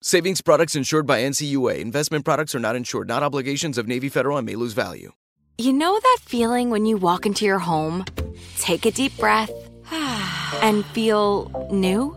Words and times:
Savings 0.00 0.40
products 0.40 0.76
insured 0.76 1.08
by 1.08 1.22
NCUA. 1.22 1.80
Investment 1.80 2.24
products 2.24 2.54
are 2.54 2.60
not 2.60 2.76
insured, 2.76 3.08
not 3.08 3.24
obligations 3.24 3.76
of 3.76 3.88
Navy 3.88 4.08
Federal 4.08 4.38
and 4.38 4.46
may 4.46 4.54
lose 4.54 4.72
value. 4.72 5.10
You 5.58 5.72
know 5.72 5.98
that 5.98 6.18
feeling 6.22 6.70
when 6.70 6.86
you 6.86 6.96
walk 6.96 7.26
into 7.26 7.44
your 7.44 7.58
home, 7.58 8.04
take 8.58 8.86
a 8.86 8.92
deep 8.92 9.16
breath, 9.18 9.50
and 10.62 10.86
feel 10.86 11.68
new? 11.72 12.16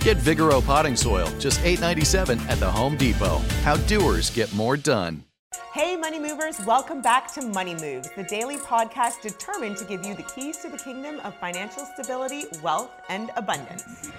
Get 0.00 0.16
Vigoro 0.16 0.64
potting 0.64 0.96
soil, 0.96 1.28
just 1.38 1.60
$8.97 1.60 2.40
at 2.48 2.58
the 2.58 2.70
Home 2.70 2.96
Depot. 2.96 3.38
How 3.62 3.76
doers 3.76 4.30
get 4.30 4.52
more 4.54 4.76
done. 4.76 5.24
Hey, 5.72 5.96
Money 5.96 6.18
Movers, 6.18 6.58
welcome 6.64 7.02
back 7.02 7.32
to 7.34 7.42
Money 7.42 7.74
Moves, 7.74 8.08
the 8.16 8.24
daily 8.24 8.56
podcast 8.56 9.20
determined 9.22 9.76
to 9.78 9.84
give 9.84 10.04
you 10.04 10.14
the 10.14 10.22
keys 10.24 10.58
to 10.58 10.68
the 10.68 10.78
kingdom 10.78 11.20
of 11.20 11.34
financial 11.36 11.84
stability, 11.94 12.44
wealth, 12.62 12.90
and 13.08 13.30
abundance. 13.36 14.10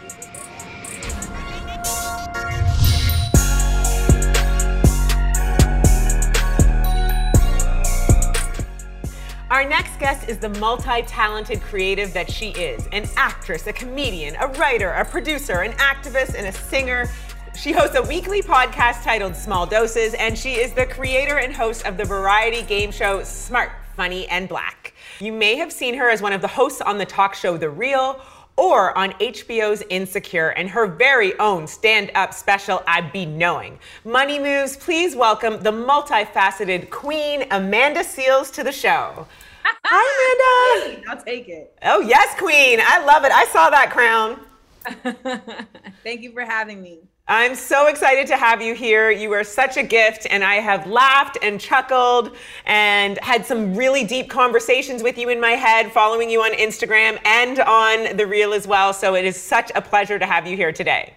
Our 9.52 9.68
next 9.68 10.00
guest 10.00 10.30
is 10.30 10.38
the 10.38 10.50
multi 10.50 11.02
talented 11.02 11.60
creative 11.60 12.14
that 12.14 12.30
she 12.30 12.50
is 12.50 12.88
an 12.92 13.10
actress, 13.18 13.66
a 13.66 13.74
comedian, 13.74 14.36
a 14.36 14.46
writer, 14.46 14.92
a 14.92 15.04
producer, 15.04 15.62
an 15.62 15.72
activist, 15.72 16.36
and 16.36 16.46
a 16.46 16.52
singer. 16.52 17.10
She 17.56 17.72
hosts 17.72 17.96
a 17.96 18.04
weekly 18.04 18.44
podcast 18.44 19.04
titled 19.04 19.36
Small 19.36 19.66
Doses, 19.66 20.14
and 20.14 20.38
she 20.38 20.54
is 20.54 20.74
the 20.74 20.86
creator 20.86 21.40
and 21.40 21.52
host 21.52 21.84
of 21.88 21.98
the 21.98 22.06
variety 22.06 22.62
game 22.62 22.92
show 22.92 23.24
Smart, 23.24 23.72
Funny, 23.96 24.28
and 24.28 24.48
Black. 24.48 24.94
You 25.20 25.34
may 25.34 25.56
have 25.56 25.74
seen 25.74 25.96
her 25.96 26.12
as 26.12 26.22
one 26.22 26.32
of 26.32 26.42
the 26.42 26.48
hosts 26.48 26.82
on 26.82 27.00
the 27.00 27.06
talk 27.08 27.34
show 27.34 27.58
The 27.58 27.72
Real 27.72 28.22
or 28.60 28.96
on 28.98 29.14
HBO's 29.14 29.82
Insecure 29.90 30.50
and 30.50 30.70
her 30.70 30.86
very 30.86 31.40
own 31.40 31.66
stand 31.66 32.12
up 32.14 32.34
special, 32.34 32.84
*I'd 32.86 33.14
Be 33.14 33.26
Knowing. 33.26 33.80
Money 34.04 34.38
Moves, 34.38 34.76
please 34.76 35.16
welcome 35.16 35.64
the 35.64 35.72
multifaceted 35.72 36.90
queen, 36.90 37.46
Amanda 37.52 38.02
Seales, 38.02 38.54
to 38.56 38.64
the 38.64 38.72
show. 38.74 39.26
Hi, 39.64 40.84
Amanda. 40.84 41.10
I'll 41.10 41.24
take 41.24 41.48
it. 41.48 41.74
Oh, 41.84 42.02
yes, 42.02 42.38
queen. 42.38 42.80
I 42.84 43.06
love 43.06 43.24
it. 43.24 43.32
I 43.32 43.46
saw 43.46 43.70
that 43.70 43.92
crown. 43.92 44.42
Thank 46.04 46.22
you 46.22 46.34
for 46.34 46.42
having 46.42 46.82
me. 46.82 47.00
I'm 47.32 47.54
so 47.54 47.86
excited 47.86 48.26
to 48.30 48.38
have 48.38 48.60
you 48.60 48.74
here. 48.74 49.12
You 49.12 49.32
are 49.34 49.44
such 49.44 49.78
a 49.78 49.84
gift, 49.84 50.26
and 50.32 50.44
I 50.44 50.56
have 50.56 50.88
laughed 50.88 51.38
and 51.44 51.62
chuckled 51.62 52.36
and 52.66 53.20
had 53.20 53.46
some 53.46 53.76
really 53.76 54.04
deep 54.04 54.32
conversations 54.32 55.04
with 55.04 55.16
you 55.16 55.30
in 55.30 55.40
my 55.40 55.52
head, 55.52 55.92
following 55.92 56.32
you 56.32 56.42
on 56.42 56.54
Instagram 56.54 57.20
and 57.26 57.60
on 57.60 58.18
The 58.18 58.26
Real 58.26 58.52
as 58.52 58.66
well. 58.66 58.94
So 58.94 59.14
it 59.14 59.26
is 59.26 59.40
such 59.40 59.72
a 59.76 59.82
pleasure 59.82 60.18
to 60.18 60.26
have 60.26 60.48
you 60.48 60.58
here 60.58 60.72
today 60.72 61.14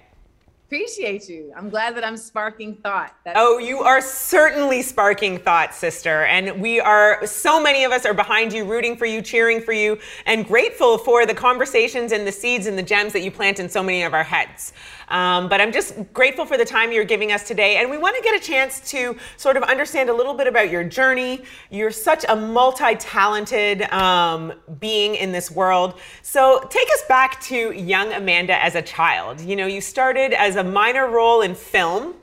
appreciate 0.72 1.28
you. 1.28 1.52
I'm 1.54 1.68
glad 1.68 1.94
that 1.96 2.04
I'm 2.04 2.16
sparking 2.16 2.76
thought. 2.76 3.14
That's- 3.26 3.36
oh, 3.38 3.58
you 3.58 3.80
are 3.80 4.00
certainly 4.00 4.80
sparking 4.80 5.36
thought, 5.36 5.74
sister. 5.74 6.24
And 6.24 6.62
we 6.62 6.80
are, 6.80 7.26
so 7.26 7.62
many 7.62 7.84
of 7.84 7.92
us 7.92 8.06
are 8.06 8.14
behind 8.14 8.54
you, 8.54 8.64
rooting 8.64 8.96
for 8.96 9.04
you, 9.04 9.20
cheering 9.20 9.60
for 9.60 9.74
you, 9.74 9.98
and 10.24 10.46
grateful 10.46 10.96
for 10.96 11.26
the 11.26 11.34
conversations 11.34 12.10
and 12.10 12.26
the 12.26 12.32
seeds 12.32 12.66
and 12.66 12.78
the 12.78 12.82
gems 12.82 13.12
that 13.12 13.20
you 13.20 13.30
plant 13.30 13.60
in 13.60 13.68
so 13.68 13.82
many 13.82 14.02
of 14.02 14.14
our 14.14 14.24
heads. 14.24 14.72
Um, 15.08 15.48
but 15.48 15.60
I'm 15.60 15.72
just 15.72 15.94
grateful 16.12 16.44
for 16.44 16.56
the 16.56 16.64
time 16.64 16.92
you're 16.92 17.04
giving 17.04 17.32
us 17.32 17.46
today. 17.46 17.76
And 17.76 17.90
we 17.90 17.98
want 17.98 18.16
to 18.16 18.22
get 18.22 18.34
a 18.34 18.44
chance 18.44 18.80
to 18.90 19.16
sort 19.36 19.56
of 19.56 19.62
understand 19.64 20.08
a 20.08 20.14
little 20.14 20.34
bit 20.34 20.46
about 20.46 20.70
your 20.70 20.84
journey. 20.84 21.42
You're 21.70 21.90
such 21.90 22.24
a 22.28 22.36
multi 22.36 22.94
talented 22.96 23.82
um, 23.92 24.52
being 24.80 25.14
in 25.14 25.32
this 25.32 25.50
world. 25.50 25.98
So 26.22 26.66
take 26.70 26.88
us 26.94 27.02
back 27.08 27.40
to 27.42 27.72
young 27.72 28.12
Amanda 28.12 28.62
as 28.62 28.74
a 28.74 28.82
child. 28.82 29.40
You 29.40 29.56
know, 29.56 29.66
you 29.66 29.80
started 29.80 30.32
as 30.32 30.56
a 30.56 30.64
minor 30.64 31.08
role 31.08 31.42
in 31.42 31.54
film. 31.54 32.14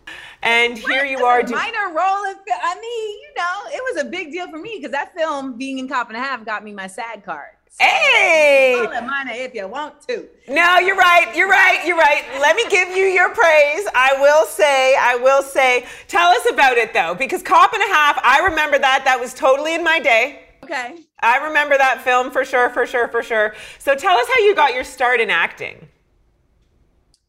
And 0.41 0.77
here 0.77 1.03
you 1.03 1.25
are. 1.25 1.43
Do- 1.43 1.53
minor 1.53 1.87
role 1.87 2.23
in 2.25 2.35
film. 2.35 2.59
I 2.61 2.75
mean, 2.75 3.19
you 3.19 3.31
know, 3.37 3.77
it 3.77 3.93
was 3.93 4.03
a 4.03 4.09
big 4.09 4.31
deal 4.31 4.49
for 4.49 4.57
me 4.57 4.77
because 4.77 4.91
that 4.91 5.13
film, 5.13 5.57
being 5.57 5.79
in 5.79 5.87
cop 5.87 6.07
and 6.07 6.17
a 6.17 6.21
half, 6.21 6.45
got 6.45 6.63
me 6.63 6.71
my 6.71 6.87
SAG 6.87 7.25
card. 7.25 7.49
Hey! 7.77 8.73
Call 8.75 8.91
it 8.91 9.01
minor 9.05 9.31
if 9.33 9.53
you 9.53 9.67
want 9.67 10.01
to. 10.07 10.27
No, 10.47 10.79
you're 10.79 10.95
right. 10.97 11.31
You're 11.35 11.49
right. 11.49 11.85
You're 11.85 11.97
right. 11.97 12.23
Let 12.39 12.55
me 12.55 12.67
give 12.69 12.89
you 12.89 13.05
your 13.05 13.29
praise. 13.33 13.87
I 13.95 14.17
will 14.19 14.45
say, 14.45 14.95
I 14.99 15.15
will 15.15 15.41
say, 15.41 15.85
tell 16.07 16.29
us 16.29 16.49
about 16.49 16.77
it 16.77 16.93
though, 16.93 17.15
because 17.15 17.41
Cop 17.41 17.73
and 17.73 17.83
a 17.83 17.93
Half, 17.93 18.19
I 18.23 18.45
remember 18.49 18.79
that. 18.79 19.03
That 19.05 19.19
was 19.19 19.33
totally 19.33 19.75
in 19.75 19.83
my 19.83 19.99
day. 19.99 20.41
Okay. 20.63 20.95
I 21.21 21.37
remember 21.37 21.77
that 21.77 22.01
film 22.01 22.31
for 22.31 22.45
sure, 22.45 22.69
for 22.69 22.85
sure, 22.85 23.07
for 23.07 23.23
sure. 23.23 23.55
So 23.77 23.95
tell 23.95 24.17
us 24.17 24.27
how 24.27 24.39
you 24.39 24.55
got 24.55 24.73
your 24.73 24.83
start 24.83 25.19
in 25.19 25.29
acting. 25.29 25.87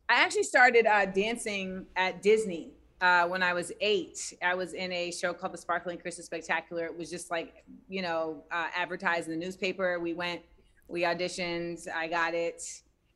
I 0.08 0.14
actually 0.14 0.42
started 0.42 0.86
uh, 0.86 1.06
dancing 1.06 1.86
at 1.94 2.22
Disney 2.22 2.72
uh, 3.00 3.26
when 3.26 3.42
I 3.42 3.52
was 3.52 3.72
eight. 3.80 4.32
I 4.42 4.54
was 4.54 4.74
in 4.74 4.92
a 4.92 5.10
show 5.10 5.32
called 5.32 5.52
The 5.52 5.58
Sparkling 5.58 5.98
Christmas 5.98 6.26
Spectacular. 6.26 6.84
It 6.84 6.96
was 6.96 7.10
just 7.10 7.30
like, 7.30 7.64
you 7.88 8.02
know, 8.02 8.44
uh, 8.50 8.68
advertised 8.74 9.28
in 9.28 9.38
the 9.38 9.44
newspaper. 9.44 9.98
We 9.98 10.12
went, 10.12 10.42
we 10.88 11.02
auditioned, 11.02 11.88
I 11.88 12.08
got 12.08 12.34
it. 12.34 12.62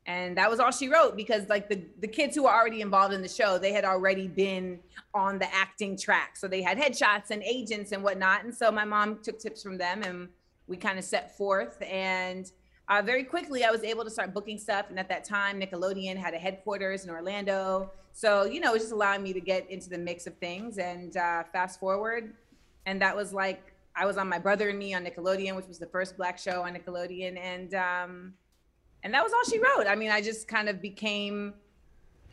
And 0.07 0.37
that 0.37 0.49
was 0.49 0.59
all 0.59 0.71
she 0.71 0.87
wrote 0.87 1.17
because, 1.17 1.49
like, 1.49 1.67
the, 1.67 1.83
the 1.99 2.07
kids 2.07 2.35
who 2.35 2.43
were 2.43 2.53
already 2.53 2.81
involved 2.81 3.13
in 3.13 3.23
the 3.23 3.27
show, 3.27 3.57
they 3.57 3.73
had 3.73 3.85
already 3.85 4.27
been 4.27 4.79
on 5.15 5.39
the 5.39 5.51
acting 5.53 5.97
track. 5.97 6.37
So 6.37 6.47
they 6.47 6.61
had 6.61 6.77
headshots 6.77 7.31
and 7.31 7.41
agents 7.41 7.91
and 7.91 8.03
whatnot. 8.03 8.43
And 8.43 8.53
so 8.53 8.71
my 8.71 8.85
mom 8.85 9.19
took 9.23 9.39
tips 9.39 9.63
from 9.63 9.79
them 9.79 10.03
and 10.03 10.29
we 10.67 10.77
kind 10.77 10.99
of 10.99 11.05
set 11.05 11.35
forth. 11.35 11.81
And 11.81 12.51
uh, 12.87 13.01
very 13.01 13.23
quickly, 13.23 13.63
I 13.63 13.71
was 13.71 13.83
able 13.83 14.03
to 14.03 14.09
start 14.09 14.33
booking 14.33 14.57
stuff. 14.57 14.85
And 14.89 14.99
at 14.99 15.09
that 15.09 15.23
time, 15.23 15.59
Nickelodeon 15.59 16.17
had 16.17 16.33
a 16.33 16.37
headquarters 16.37 17.03
in 17.03 17.09
Orlando. 17.09 17.91
So, 18.13 18.45
you 18.45 18.59
know, 18.59 18.71
it 18.71 18.73
was 18.73 18.83
just 18.83 18.93
allowing 18.93 19.23
me 19.23 19.33
to 19.33 19.41
get 19.41 19.69
into 19.69 19.89
the 19.89 19.97
mix 19.97 20.27
of 20.27 20.35
things. 20.37 20.77
And 20.77 21.17
uh, 21.17 21.43
fast 21.51 21.79
forward, 21.79 22.33
and 22.85 23.01
that 23.01 23.15
was 23.15 23.33
like, 23.33 23.73
I 23.95 24.05
was 24.05 24.17
on 24.17 24.27
My 24.27 24.39
Brother 24.39 24.69
and 24.69 24.77
Me 24.77 24.93
on 24.93 25.05
Nickelodeon, 25.05 25.55
which 25.55 25.67
was 25.67 25.79
the 25.79 25.87
first 25.87 26.17
Black 26.17 26.37
show 26.37 26.61
on 26.63 26.75
Nickelodeon. 26.75 27.37
And, 27.37 27.73
um, 27.73 28.33
and 29.03 29.13
that 29.13 29.23
was 29.23 29.33
all 29.33 29.43
she 29.49 29.57
wrote. 29.57 29.87
I 29.87 29.95
mean, 29.95 30.11
I 30.11 30.21
just 30.21 30.47
kind 30.47 30.69
of 30.69 30.81
became 30.81 31.53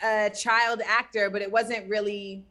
a 0.03 0.31
child 0.31 0.83
actor, 0.87 1.31
but 1.31 1.41
it 1.41 1.51
wasn't 1.51 1.89
really 1.89 2.45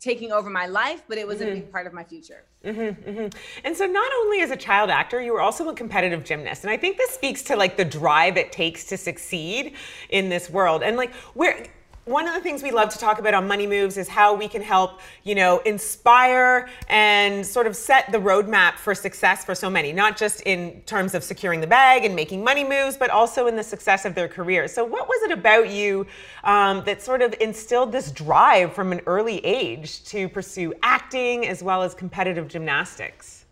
taking 0.00 0.32
over 0.32 0.50
my 0.50 0.66
life, 0.66 1.02
but 1.08 1.18
it 1.18 1.26
was 1.26 1.40
mm-hmm. 1.40 1.48
a 1.48 1.54
big 1.54 1.72
part 1.72 1.86
of 1.86 1.92
my 1.92 2.04
future. 2.04 2.44
Mm-hmm, 2.64 3.10
mm-hmm. 3.10 3.38
And 3.64 3.76
so, 3.76 3.86
not 3.86 4.10
only 4.20 4.40
as 4.40 4.50
a 4.50 4.56
child 4.56 4.90
actor, 4.90 5.20
you 5.20 5.32
were 5.32 5.40
also 5.40 5.68
a 5.68 5.74
competitive 5.74 6.24
gymnast, 6.24 6.64
and 6.64 6.70
I 6.70 6.76
think 6.76 6.96
this 6.96 7.10
speaks 7.10 7.42
to 7.44 7.56
like 7.56 7.76
the 7.76 7.84
drive 7.84 8.36
it 8.36 8.52
takes 8.52 8.84
to 8.86 8.96
succeed 8.96 9.74
in 10.10 10.28
this 10.28 10.50
world. 10.50 10.82
And 10.82 10.96
like, 10.96 11.12
where 11.34 11.66
one 12.06 12.28
of 12.28 12.34
the 12.34 12.40
things 12.40 12.62
we 12.62 12.70
love 12.70 12.88
to 12.88 12.98
talk 12.98 13.18
about 13.18 13.34
on 13.34 13.48
Money 13.48 13.66
Moves 13.66 13.96
is 13.96 14.06
how 14.06 14.32
we 14.32 14.46
can 14.46 14.62
help, 14.62 15.00
you 15.24 15.34
know, 15.34 15.58
inspire 15.66 16.68
and 16.88 17.44
sort 17.44 17.66
of 17.66 17.74
set 17.74 18.12
the 18.12 18.18
roadmap 18.18 18.74
for 18.74 18.94
success 18.94 19.44
for 19.44 19.56
so 19.56 19.68
many, 19.68 19.92
not 19.92 20.16
just 20.16 20.40
in 20.42 20.80
terms 20.82 21.14
of 21.16 21.24
securing 21.24 21.60
the 21.60 21.66
bag 21.66 22.04
and 22.04 22.14
making 22.14 22.44
money 22.44 22.62
moves, 22.62 22.96
but 22.96 23.10
also 23.10 23.48
in 23.48 23.56
the 23.56 23.62
success 23.62 24.04
of 24.04 24.14
their 24.14 24.28
careers. 24.28 24.72
So, 24.72 24.84
what 24.84 25.08
was 25.08 25.20
it 25.24 25.32
about 25.32 25.68
you 25.68 26.06
um, 26.44 26.84
that 26.84 27.02
sort 27.02 27.22
of 27.22 27.34
instilled 27.40 27.90
this 27.90 28.12
drive 28.12 28.72
from 28.72 28.92
an 28.92 29.00
early 29.06 29.44
age 29.44 30.04
to 30.04 30.28
pursue 30.28 30.72
acting 30.84 31.48
as 31.48 31.60
well 31.60 31.82
as 31.82 31.92
competitive 31.92 32.46
gymnastics? 32.46 33.46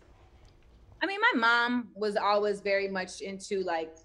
I 1.03 1.07
mean, 1.07 1.19
my 1.19 1.39
mom 1.39 1.89
was 1.93 2.15
always 2.15 2.61
very 2.61 2.87
much 2.87 3.19
into 3.19 3.63
like 3.63 3.97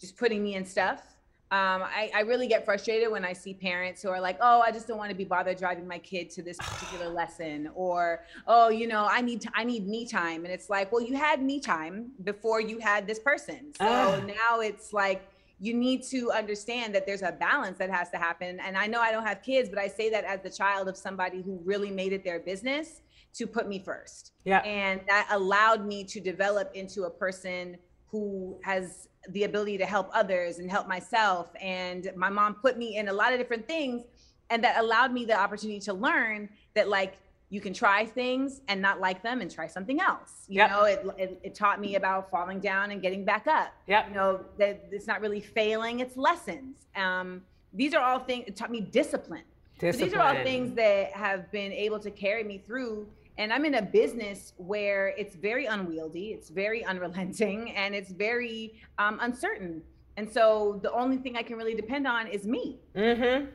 just 0.00 0.16
putting 0.16 0.42
me 0.42 0.56
in 0.56 0.64
stuff 0.64 1.13
um, 1.54 1.82
I, 1.84 2.10
I, 2.12 2.20
really 2.22 2.48
get 2.48 2.64
frustrated 2.64 3.12
when 3.12 3.24
I 3.24 3.32
see 3.32 3.54
parents 3.54 4.02
who 4.02 4.08
are 4.08 4.20
like, 4.20 4.38
"Oh, 4.40 4.60
I 4.60 4.72
just 4.72 4.88
don't 4.88 4.98
want 4.98 5.10
to 5.10 5.14
be 5.14 5.24
bothered 5.24 5.56
driving 5.56 5.86
my 5.86 5.98
kid 5.98 6.28
to 6.30 6.42
this 6.42 6.56
particular 6.56 7.08
lesson," 7.08 7.70
or 7.76 8.24
"Oh, 8.48 8.70
you 8.70 8.88
know, 8.88 9.06
I 9.08 9.20
need 9.20 9.40
to, 9.42 9.50
I 9.54 9.62
need 9.62 9.86
me 9.86 10.04
time," 10.04 10.44
and 10.44 10.52
it's 10.52 10.68
like, 10.68 10.90
"Well, 10.90 11.00
you 11.00 11.14
had 11.16 11.40
me 11.40 11.60
time 11.60 12.10
before 12.24 12.60
you 12.60 12.80
had 12.80 13.06
this 13.06 13.20
person, 13.20 13.72
so 13.78 13.86
uh. 13.86 14.20
now 14.26 14.60
it's 14.60 14.92
like." 14.92 15.28
You 15.60 15.72
need 15.72 16.02
to 16.10 16.32
understand 16.32 16.94
that 16.96 17.06
there's 17.06 17.22
a 17.22 17.30
balance 17.30 17.78
that 17.78 17.88
has 17.88 18.10
to 18.10 18.18
happen. 18.18 18.58
And 18.60 18.76
I 18.76 18.88
know 18.88 19.00
I 19.00 19.12
don't 19.12 19.24
have 19.24 19.40
kids, 19.40 19.68
but 19.68 19.78
I 19.78 19.86
say 19.86 20.10
that 20.10 20.24
as 20.24 20.40
the 20.42 20.50
child 20.50 20.88
of 20.88 20.96
somebody 20.96 21.42
who 21.42 21.60
really 21.64 21.92
made 21.92 22.12
it 22.12 22.24
their 22.24 22.40
business 22.40 23.02
to 23.34 23.46
put 23.46 23.68
me 23.68 23.78
first. 23.78 24.32
Yeah. 24.44 24.58
And 24.58 25.00
that 25.06 25.28
allowed 25.30 25.86
me 25.86 26.02
to 26.04 26.20
develop 26.20 26.72
into 26.74 27.04
a 27.04 27.10
person 27.10 27.78
who 28.08 28.58
has 28.64 29.08
the 29.30 29.44
ability 29.44 29.78
to 29.78 29.86
help 29.86 30.10
others 30.12 30.58
and 30.58 30.70
help 30.70 30.86
myself. 30.88 31.50
And 31.60 32.10
my 32.16 32.28
mom 32.28 32.54
put 32.54 32.76
me 32.78 32.96
in 32.96 33.08
a 33.08 33.12
lot 33.12 33.32
of 33.32 33.38
different 33.38 33.66
things, 33.66 34.02
and 34.50 34.62
that 34.64 34.78
allowed 34.78 35.12
me 35.12 35.24
the 35.24 35.38
opportunity 35.38 35.80
to 35.80 35.94
learn 35.94 36.48
that, 36.74 36.88
like, 36.88 37.16
you 37.50 37.60
can 37.60 37.72
try 37.72 38.04
things 38.04 38.62
and 38.68 38.80
not 38.80 39.00
like 39.00 39.22
them 39.22 39.40
and 39.40 39.50
try 39.50 39.66
something 39.66 40.00
else. 40.00 40.44
You 40.48 40.56
yep. 40.56 40.70
know, 40.70 40.84
it, 40.84 41.06
it, 41.16 41.40
it, 41.44 41.54
taught 41.54 41.80
me 41.80 41.94
about 41.94 42.30
falling 42.30 42.58
down 42.58 42.90
and 42.90 43.00
getting 43.00 43.24
back 43.24 43.46
up. 43.46 43.72
Yeah. 43.86 44.08
You 44.08 44.14
know, 44.14 44.40
that 44.58 44.84
it's 44.90 45.06
not 45.06 45.20
really 45.20 45.40
failing, 45.40 46.00
it's 46.00 46.16
lessons. 46.16 46.86
Um, 46.96 47.42
these 47.72 47.94
are 47.94 48.02
all 48.02 48.18
things, 48.18 48.44
it 48.48 48.56
taught 48.56 48.72
me 48.72 48.80
discipline. 48.80 49.42
discipline. 49.78 49.92
So 49.92 50.04
these 50.04 50.14
are 50.14 50.22
all 50.22 50.42
things 50.42 50.74
that 50.74 51.12
have 51.12 51.50
been 51.52 51.70
able 51.72 52.00
to 52.00 52.10
carry 52.10 52.42
me 52.42 52.62
through 52.66 53.06
and 53.38 53.52
I'm 53.52 53.64
in 53.64 53.74
a 53.74 53.82
business 53.82 54.52
where 54.56 55.08
it's 55.08 55.34
very 55.34 55.66
unwieldy, 55.66 56.28
it's 56.28 56.50
very 56.50 56.84
unrelenting, 56.84 57.72
and 57.76 57.94
it's 57.94 58.10
very 58.10 58.80
um, 58.98 59.18
uncertain. 59.20 59.82
And 60.16 60.30
so 60.30 60.78
the 60.82 60.92
only 60.92 61.16
thing 61.16 61.36
I 61.36 61.42
can 61.42 61.56
really 61.56 61.74
depend 61.74 62.06
on 62.06 62.28
is 62.28 62.46
me. 62.46 62.78
Mm-hmm. 62.94 63.46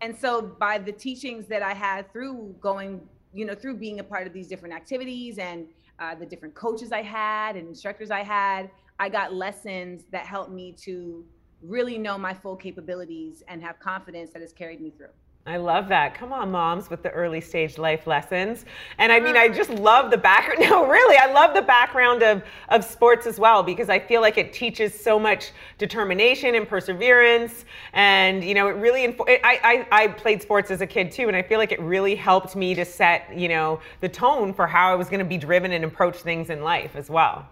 And 0.00 0.16
so 0.16 0.42
by 0.42 0.78
the 0.78 0.92
teachings 0.92 1.46
that 1.46 1.62
I 1.62 1.74
had 1.74 2.12
through 2.12 2.56
going, 2.60 3.00
you 3.32 3.44
know, 3.44 3.54
through 3.54 3.76
being 3.76 4.00
a 4.00 4.04
part 4.04 4.26
of 4.26 4.32
these 4.32 4.48
different 4.48 4.74
activities 4.74 5.38
and 5.38 5.66
uh, 6.00 6.14
the 6.14 6.26
different 6.26 6.54
coaches 6.54 6.90
I 6.90 7.02
had 7.02 7.56
and 7.56 7.68
instructors 7.68 8.10
I 8.10 8.22
had, 8.22 8.70
I 8.98 9.08
got 9.08 9.34
lessons 9.34 10.04
that 10.10 10.26
helped 10.26 10.50
me 10.50 10.72
to 10.80 11.24
really 11.62 11.98
know 11.98 12.18
my 12.18 12.34
full 12.34 12.56
capabilities 12.56 13.42
and 13.46 13.62
have 13.62 13.78
confidence 13.78 14.30
that 14.32 14.42
has 14.42 14.52
carried 14.52 14.80
me 14.80 14.90
through. 14.90 15.08
I 15.46 15.56
love 15.56 15.88
that. 15.88 16.14
Come 16.14 16.34
on, 16.34 16.50
moms, 16.50 16.90
with 16.90 17.02
the 17.02 17.08
early 17.10 17.40
stage 17.40 17.78
life 17.78 18.06
lessons. 18.06 18.66
And 18.98 19.10
I 19.10 19.18
mean, 19.18 19.38
I 19.38 19.48
just 19.48 19.70
love 19.70 20.10
the 20.10 20.18
background. 20.18 20.60
No, 20.70 20.86
really, 20.86 21.16
I 21.16 21.32
love 21.32 21.54
the 21.54 21.62
background 21.62 22.22
of, 22.22 22.42
of 22.68 22.84
sports 22.84 23.26
as 23.26 23.38
well 23.38 23.62
because 23.62 23.88
I 23.88 23.98
feel 23.98 24.20
like 24.20 24.36
it 24.36 24.52
teaches 24.52 24.92
so 24.98 25.18
much 25.18 25.52
determination 25.78 26.54
and 26.54 26.68
perseverance. 26.68 27.64
And, 27.94 28.44
you 28.44 28.54
know, 28.54 28.68
it 28.68 28.72
really, 28.72 29.04
inf- 29.04 29.20
I, 29.26 29.86
I, 29.90 30.02
I 30.02 30.08
played 30.08 30.42
sports 30.42 30.70
as 30.70 30.82
a 30.82 30.86
kid 30.86 31.10
too, 31.10 31.28
and 31.28 31.36
I 31.36 31.42
feel 31.42 31.58
like 31.58 31.72
it 31.72 31.80
really 31.80 32.14
helped 32.14 32.54
me 32.54 32.74
to 32.74 32.84
set, 32.84 33.36
you 33.36 33.48
know, 33.48 33.80
the 34.00 34.08
tone 34.08 34.52
for 34.52 34.66
how 34.66 34.92
I 34.92 34.94
was 34.94 35.08
going 35.08 35.20
to 35.20 35.24
be 35.24 35.38
driven 35.38 35.72
and 35.72 35.84
approach 35.84 36.16
things 36.18 36.50
in 36.50 36.62
life 36.62 36.94
as 36.94 37.08
well. 37.08 37.48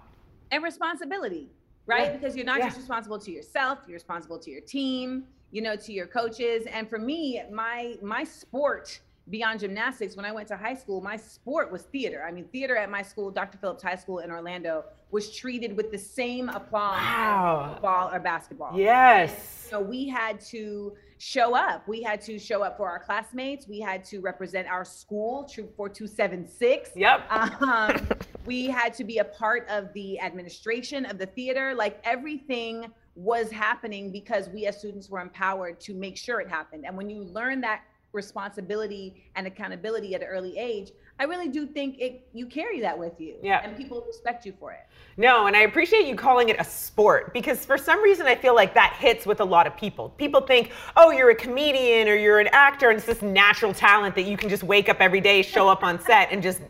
And 0.51 0.63
responsibility, 0.63 1.49
right? 1.87 2.05
Yeah. 2.05 2.17
Because 2.17 2.37
you're 2.37 2.47
not 2.47 2.59
yeah. 2.59 2.67
just 2.67 2.77
responsible 2.77 3.19
to 3.19 3.31
yourself, 3.31 3.79
you're 3.87 3.95
responsible 3.95 4.39
to 4.39 4.51
your 4.51 4.61
team 4.61 5.25
you 5.51 5.63
know, 5.63 5.77
to 5.77 5.93
your 5.93 6.07
coaches. 6.07 6.65
And 6.71 6.89
for 6.89 6.99
me, 6.99 7.43
my 7.51 7.97
my 8.03 8.25
sport 8.25 9.01
beyond 9.31 9.61
gymnastics, 9.61 10.17
when 10.17 10.25
I 10.25 10.33
went 10.33 10.49
to 10.49 10.57
high 10.57 10.75
school, 10.75 11.01
my 11.01 11.17
sport 11.17 11.71
was 11.71 11.83
theater. 11.83 12.25
I 12.27 12.33
mean, 12.33 12.45
theater 12.47 12.77
at 12.77 12.91
my 12.91 13.03
school, 13.03 13.31
Dr. 13.31 13.59
Phillips 13.59 13.83
High 13.83 13.97
School 13.97 14.21
in 14.21 14.31
Orlando, 14.31 14.85
was 15.11 15.35
treated 15.35 15.77
with 15.77 15.91
the 15.91 15.99
same 15.99 16.49
applause 16.49 16.99
wow. 16.99 17.65
as 17.65 17.75
football 17.75 18.11
or 18.13 18.21
basketball. 18.21 18.79
Yes. 18.79 19.67
So 19.71 19.81
we 19.81 20.09
had 20.09 20.41
to 20.47 20.95
show 21.19 21.55
up. 21.55 21.87
We 21.89 22.03
had 22.03 22.21
to 22.23 22.39
show 22.39 22.63
up 22.63 22.77
for 22.77 22.89
our 22.89 22.99
classmates. 22.99 23.67
We 23.67 23.81
had 23.81 24.05
to 24.07 24.21
represent 24.21 24.69
our 24.69 24.85
school, 24.85 25.45
Troupe 25.45 25.75
4276. 25.77 26.91
Yep. 26.97 27.31
Um, 27.61 28.09
we 28.47 28.67
had 28.67 28.95
to 28.95 29.05
be 29.05 29.19
a 29.19 29.25
part 29.25 29.69
of 29.69 29.93
the 29.93 30.19
administration 30.21 31.05
of 31.05 31.19
the 31.19 31.27
theater. 31.27 31.75
Like 31.75 32.01
everything 32.05 32.87
was 33.19 33.51
happening 33.51 34.13
because 34.13 34.49
we 34.49 34.67
as 34.67 34.79
students 34.79 35.11
were 35.11 35.21
empowered 35.21 35.81
to 35.81 35.93
make 35.93 36.17
sure 36.17 36.41
it 36.41 36.49
happened. 36.49 36.85
And 36.87 36.97
when 36.97 37.11
you 37.11 37.25
learn 37.25 37.61
that 37.63 37.83
responsibility 38.13 39.31
and 39.37 39.47
accountability 39.47 40.15
at 40.15 40.23
an 40.23 40.29
early 40.29 40.57
age, 40.57 40.93
I 41.21 41.25
really 41.25 41.49
do 41.49 41.67
think 41.67 41.99
it 41.99 42.29
you 42.33 42.47
carry 42.47 42.81
that 42.81 42.97
with 42.97 43.21
you. 43.21 43.37
Yeah. 43.43 43.61
And 43.65 43.77
people 43.77 44.05
respect 44.07 44.47
you 44.47 44.55
for 44.59 44.73
it. 44.73 44.87
No, 45.17 45.47
and 45.47 45.57
I 45.57 45.61
appreciate 45.61 46.07
you 46.07 46.15
calling 46.15 46.49
it 46.49 46.57
a 46.61 46.65
sport 46.65 47.35
because 47.35 47.67
for 47.67 47.77
some 47.77 48.01
reason 48.03 48.27
I 48.27 48.37
feel 48.37 48.55
like 48.55 48.73
that 48.75 48.97
hits 48.99 49.27
with 49.27 49.41
a 49.41 49.45
lot 49.45 49.67
of 49.67 49.77
people. 49.77 50.11
People 50.11 50.41
think, 50.41 50.71
oh, 50.97 51.11
you're 51.11 51.31
a 51.31 51.35
comedian 51.35 52.09
or 52.09 52.15
you're 52.15 52.39
an 52.39 52.49
actor, 52.53 52.91
and 52.91 52.99
it's 52.99 53.07
this 53.07 53.21
natural 53.21 53.75
talent 53.75 54.15
that 54.15 54.27
you 54.27 54.37
can 54.37 54.49
just 54.49 54.63
wake 54.63 54.89
up 54.89 55.01
every 55.01 55.21
day, 55.21 55.43
show 55.43 55.69
up 55.69 55.83
on 55.83 56.01
set, 56.05 56.31
and 56.31 56.41
just 56.41 56.61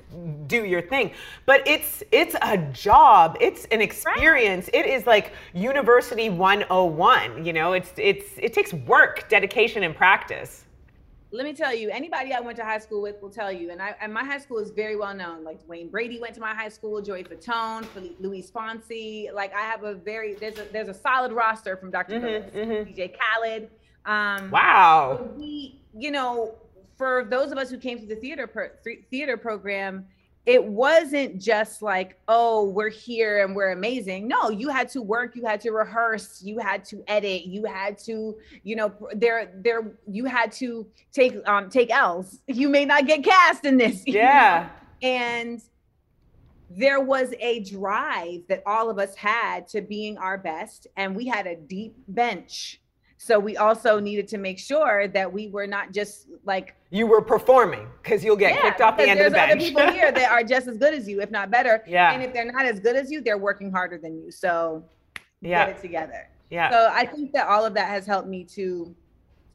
do 0.47 0.65
your 0.65 0.81
thing. 0.81 1.13
But 1.45 1.67
it's 1.69 2.03
it's 2.11 2.35
a 2.41 2.57
job. 2.73 3.37
It's 3.41 3.67
an 3.67 3.83
experience. 3.83 4.71
Right. 4.73 4.87
It 4.87 4.91
is 4.91 5.07
like 5.07 5.35
university 5.53 6.31
101. 6.31 7.45
You 7.45 7.53
know, 7.53 7.75
it's 7.75 7.93
it's 7.99 8.31
it 8.39 8.55
takes 8.55 8.73
work, 8.73 9.29
dedication, 9.29 9.83
and 9.83 9.95
practice 9.95 10.65
let 11.31 11.45
me 11.45 11.53
tell 11.53 11.75
you, 11.75 11.91
anybody 11.91 12.33
I 12.33 12.41
went 12.41 12.57
to 12.57 12.65
high 12.65 12.79
school 12.79 13.03
with 13.03 13.21
will 13.21 13.31
tell 13.31 13.53
you, 13.53 13.71
and 13.71 13.83
I 13.83 13.95
and 14.01 14.13
my 14.13 14.25
high 14.25 14.39
school 14.39 14.59
is 14.59 14.71
very 14.71 14.97
well 14.97 15.15
known. 15.15 15.45
Like 15.45 15.59
Wayne 15.67 15.91
Brady 15.91 16.19
went 16.19 16.35
to 16.35 16.41
my 16.41 16.55
high 16.55 16.71
school, 16.71 17.03
Joey 17.03 17.25
Fatone, 17.25 17.87
Luis 18.19 18.51
Fonsi. 18.51 19.33
Like 19.33 19.55
I 19.55 19.61
have 19.61 19.85
a 19.85 19.95
very 19.95 20.35
there's 20.35 20.59
a 20.59 20.65
there's 20.73 20.89
a 20.89 20.95
solid 20.95 21.33
roster 21.33 21.77
from 21.77 21.91
doctor 21.91 22.19
mm-hmm, 22.19 22.59
mm-hmm. 22.59 22.91
DJ 22.91 23.15
Khaled. 23.19 23.69
Um, 24.07 24.51
wow. 24.51 25.29
We, 25.37 25.83
you 25.95 26.11
know, 26.11 26.55
for 26.97 27.27
those 27.29 27.53
of 27.53 27.59
us 27.59 27.69
who 27.69 27.77
came 27.77 27.99
through 27.99 28.09
the 28.09 28.17
theater 28.17 28.47
pro, 28.47 28.69
theater 29.11 29.37
program, 29.37 30.07
it 30.49 30.65
wasn't 30.65 31.39
just 31.39 31.83
like, 31.83 32.19
oh, 32.27 32.71
we're 32.71 32.89
here 32.89 33.45
and 33.45 33.55
we're 33.55 33.73
amazing. 33.73 34.27
No, 34.27 34.49
you 34.49 34.71
had 34.71 34.89
to 34.89 35.03
work, 35.03 35.37
you 35.37 35.45
had 35.45 35.61
to 35.61 35.73
rehearse, 35.73 36.41
you 36.43 36.59
had 36.59 36.87
to 36.87 37.05
edit, 37.07 37.45
you 37.45 37.67
had 37.67 37.99
to, 38.05 38.35
you 38.63 38.75
know, 38.75 38.91
there, 39.13 39.53
there, 39.57 39.93
you 40.07 40.25
had 40.25 40.51
to 40.53 40.87
take, 41.13 41.37
um, 41.47 41.69
take 41.69 41.91
L's. 41.91 42.41
You 42.47 42.71
may 42.71 42.87
not 42.87 43.07
get 43.07 43.23
cast 43.23 43.67
in 43.67 43.77
this. 43.77 44.05
Yeah. 44.07 44.71
Know? 45.03 45.09
And 45.11 45.63
there 46.71 47.01
was 47.01 47.35
a 47.41 47.61
drive 47.61 48.41
that 48.49 48.63
all 48.65 48.89
of 48.89 48.99
us 48.99 49.15
had 49.15 49.69
to 49.69 49.83
being 49.83 50.17
our 50.17 50.39
best, 50.39 50.87
and 50.97 51.15
we 51.15 51.27
had 51.27 51.47
a 51.47 51.57
deep 51.57 51.95
bench 52.09 52.81
so 53.21 53.37
we 53.39 53.57
also 53.57 53.99
needed 53.99 54.29
to 54.29 54.39
make 54.39 54.61
sure 54.61 55.09
that 55.09 55.31
we 55.31 55.49
were 55.49 55.67
not 55.67 55.93
just 55.93 56.29
like 56.45 56.77
you 56.91 57.05
were 57.05 57.21
performing 57.21 57.89
because 58.01 58.25
you'll 58.25 58.37
get 58.37 58.55
yeah, 58.55 58.63
kicked 58.63 58.81
off 58.81 58.97
the 58.97 59.09
end 59.09 59.19
of 59.19 59.25
the 59.25 59.31
bench. 59.33 59.61
There's 59.61 59.73
other 59.73 59.85
people 59.85 59.93
here 59.93 60.13
that 60.13 60.31
are 60.31 60.45
just 60.45 60.69
as 60.69 60.79
good 60.79 60.95
as 60.95 61.09
you, 61.09 61.21
if 61.21 61.31
not 61.33 61.51
better. 61.51 61.83
Yeah. 61.87 62.13
And 62.13 62.23
if 62.23 62.33
they're 62.33 62.51
not 62.51 62.65
as 62.65 62.79
good 62.79 62.95
as 62.95 63.11
you, 63.11 63.21
they're 63.21 63.37
working 63.37 63.73
harder 63.73 63.99
than 63.99 64.17
you. 64.23 64.31
So 64.31 64.85
yeah. 65.41 65.67
get 65.67 65.77
it 65.77 65.83
together. 65.83 66.29
Yeah. 66.51 66.71
So 66.71 66.91
I 66.93 67.07
think 67.07 67.33
that 67.33 67.49
all 67.49 67.67
of 67.67 67.75
that 67.75 67.89
has 67.89 68.07
helped 68.07 68.29
me 68.29 68.45
to 68.45 68.95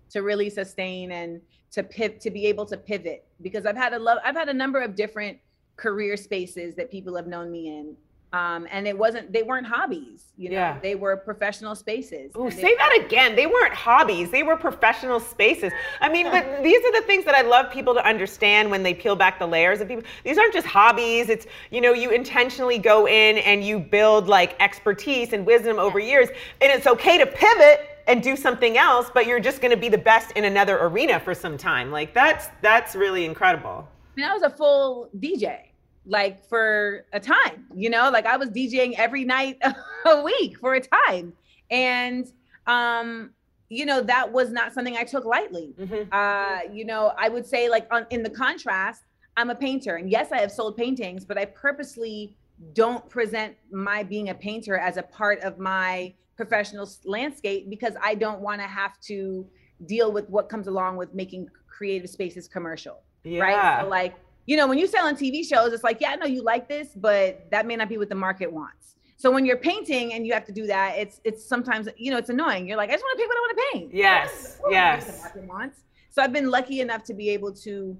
to 0.10 0.22
really 0.22 0.50
sustain 0.50 1.13
and 1.13 1.41
to 1.72 1.84
pivot 1.84 2.20
to 2.20 2.32
be 2.32 2.46
able 2.48 2.65
to 2.65 2.75
pivot 2.75 3.25
because 3.41 3.65
I've 3.65 3.77
had 3.77 3.93
a 3.93 4.00
love 4.00 4.20
I've 4.25 4.36
had 4.36 4.50
a 4.50 4.53
number 4.53 4.82
of 4.82 4.93
different 4.93 5.38
career 5.77 6.17
spaces 6.17 6.75
that 6.75 6.91
people 6.91 7.15
have 7.15 7.27
known 7.27 7.50
me 7.50 7.70
in 7.70 7.96
Um, 8.34 8.68
and 8.72 8.88
it 8.88 8.98
wasn't 8.98 9.32
they 9.32 9.44
weren't 9.44 9.68
hobbies 9.68 10.24
you 10.38 10.50
know 10.50 10.56
Yeah. 10.56 10.80
they 10.82 10.96
were 10.96 11.16
professional 11.16 11.75
spaces 11.75 12.32
Oh, 12.34 12.50
say 12.50 12.74
that 12.75 13.00
again. 13.06 13.36
They 13.36 13.46
weren't 13.46 13.74
hobbies. 13.74 14.32
They 14.32 14.42
were 14.42 14.58
professional 14.58 15.20
spaces. 15.20 15.72
I 16.02 16.10
mean, 16.10 16.25
but 16.32 16.63
these 16.63 16.84
are 16.84 16.92
the 17.00 17.06
things 17.06 17.25
that 17.25 17.36
I 17.36 17.42
love 17.42 17.72
people 17.72 17.94
to 17.94 18.04
understand 18.06 18.72
when 18.72 18.82
they 18.82 18.94
peel 18.96 19.16
back 19.16 19.38
the 19.38 19.46
layers 19.46 19.80
of 19.82 19.88
people. 19.88 20.04
These 20.24 20.38
aren't 20.40 20.54
just 20.54 20.66
hobbies. 20.66 21.30
It's, 21.30 21.46
you 21.70 21.80
know, 21.80 21.94
you 21.94 22.10
intentionally 22.10 22.80
go 22.80 23.08
in 23.08 23.38
and 23.40 23.63
you 23.63 23.78
build 23.80 24.28
like 24.28 24.56
expertise 24.60 25.34
and 25.34 25.46
wisdom 25.46 25.78
over 25.78 26.00
years. 26.00 26.30
And 26.62 26.72
it's 26.72 26.88
okay 26.88 27.20
to 27.20 27.28
pivot 27.28 27.82
and 28.08 28.24
do 28.24 28.36
something 28.36 28.78
else, 28.78 29.12
but 29.13 29.28
you're 29.28 29.40
just 29.40 29.62
going 29.62 29.72
to 29.72 29.78
be 29.78 29.90
the 29.90 29.98
best 29.98 30.32
in 30.32 30.46
another 30.46 30.80
arena 30.84 31.20
for 31.20 31.36
some 31.36 31.58
time. 31.58 31.92
Like 31.92 32.13
that's 32.16 32.48
that's 32.62 32.96
really 32.96 33.25
incredible. 33.25 33.88
I 34.16 34.20
mean, 34.20 34.25
I 34.30 34.34
was 34.34 34.42
a 34.44 34.50
full 34.50 35.10
DJ, 35.20 35.60
like 36.05 36.48
for 36.48 37.05
a 37.13 37.19
time, 37.19 37.65
you 37.75 37.89
know, 37.89 38.10
like 38.12 38.25
I 38.25 38.38
was 38.38 38.50
DJing 38.50 38.93
every 38.98 39.24
night 39.24 39.62
a 40.05 40.22
week 40.22 40.57
for 40.60 40.75
a 40.75 40.81
time. 40.81 41.33
And, 41.72 42.31
um, 42.67 43.31
you 43.69 43.86
know, 43.86 44.01
that 44.01 44.31
was 44.31 44.51
not 44.51 44.74
something 44.74 44.98
I 44.98 45.03
took 45.03 45.25
lightly. 45.25 45.74
Uh, 46.12 46.60
you 46.72 46.86
know, 46.86 47.13
I 47.17 47.29
would 47.29 47.45
say 47.45 47.69
like 47.69 47.88
on, 47.91 48.05
in 48.10 48.22
the 48.24 48.29
contrast, 48.29 49.03
I'm 49.36 49.50
a 49.50 49.55
painter 49.55 49.95
and 49.95 50.10
yes, 50.10 50.31
I 50.31 50.39
have 50.41 50.51
sold 50.51 50.77
paintings, 50.77 51.25
but 51.25 51.38
I 51.38 51.45
purposely 51.45 52.36
don't 52.74 53.07
present 53.10 53.55
my 53.72 54.03
being 54.03 54.29
a 54.29 54.36
painter 54.36 54.77
as 54.77 54.98
a 54.98 55.03
part 55.03 55.39
of 55.41 55.57
my 55.57 56.13
professional 56.36 56.89
landscape 57.05 57.69
because 57.69 57.93
I 58.01 58.15
don't 58.15 58.41
want 58.41 58.62
to 58.62 58.67
have 58.67 59.00
to 59.01 59.48
deal 59.86 60.12
with 60.12 60.29
what 60.29 60.50
comes 60.50 60.67
along 60.67 60.98
with 60.98 61.13
making 61.13 61.48
creative 61.67 62.10
spaces 62.10 62.48
commercial 62.48 63.01
right? 63.25 63.51
Yeah. 63.51 63.81
So 63.81 63.88
like, 63.88 64.15
you 64.46 64.58
know, 64.58 64.68
when 64.68 64.78
you 64.78 64.88
sell 64.88 65.06
on 65.06 65.16
TV 65.16 65.48
shows, 65.48 65.74
it's 65.74 65.84
like, 65.84 66.02
yeah, 66.02 66.12
I 66.12 66.16
know 66.16 66.26
you 66.26 66.44
like 66.44 66.68
this, 66.68 66.90
but 66.96 67.50
that 67.52 67.66
may 67.66 67.76
not 67.76 67.90
be 67.90 67.98
what 67.98 68.10
the 68.10 68.16
market 68.16 68.52
wants. 68.52 68.96
So 69.16 69.32
when 69.32 69.46
you're 69.46 69.58
painting 69.58 70.14
and 70.14 70.28
you 70.28 70.34
have 70.34 70.46
to 70.46 70.52
do 70.52 70.68
that, 70.68 70.98
it's 70.98 71.22
it's 71.24 71.46
sometimes 71.46 71.88
you 71.96 72.12
know 72.12 72.18
it's 72.18 72.30
annoying. 72.30 72.68
You're 72.68 72.76
like, 72.76 72.90
I 72.90 72.94
just 72.94 73.04
want 73.04 73.18
to 73.18 73.22
paint 73.22 73.30
what 73.30 73.38
I 73.38 73.40
want 73.40 73.58
to 73.58 73.64
paint. 73.72 73.94
Yes, 73.94 74.60
I 74.60 74.62
don't 74.62 74.74
wanna 74.74 74.86
paint 74.86 75.06
what 75.06 75.06
yes. 75.06 75.16
The 75.16 75.22
market 75.22 75.44
wants. 75.46 75.80
So 76.10 76.22
I've 76.22 76.34
been 76.34 76.52
lucky 76.52 76.82
enough 76.82 77.04
to 77.06 77.14
be 77.14 77.30
able 77.30 77.54
to 77.54 77.98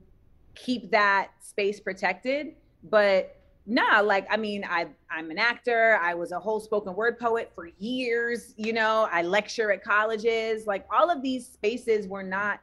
keep 0.54 0.92
that 0.92 1.32
space 1.40 1.80
protected, 1.80 2.56
but 2.90 3.38
nah, 3.66 4.02
like 4.02 4.28
I 4.30 4.38
mean, 4.38 4.66
I 4.70 4.88
I'm 5.10 5.32
an 5.32 5.40
actor. 5.40 5.98
I 6.02 6.14
was 6.14 6.34
a 6.34 6.40
whole 6.40 6.60
spoken 6.60 6.94
word 6.94 7.18
poet 7.18 7.52
for 7.56 7.70
years. 7.80 8.54
You 8.58 8.74
know, 8.74 9.08
I 9.12 9.22
lecture 9.22 9.72
at 9.72 9.84
colleges. 9.84 10.68
Like 10.68 10.86
all 10.94 11.10
of 11.10 11.22
these 11.22 11.48
spaces 11.48 12.08
were 12.08 12.24
not 12.24 12.60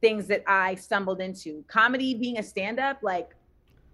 things 0.00 0.26
that 0.28 0.42
I 0.46 0.74
stumbled 0.76 1.20
into. 1.20 1.64
Comedy 1.68 2.14
being 2.14 2.38
a 2.38 2.42
stand-up, 2.42 2.98
like 3.02 3.30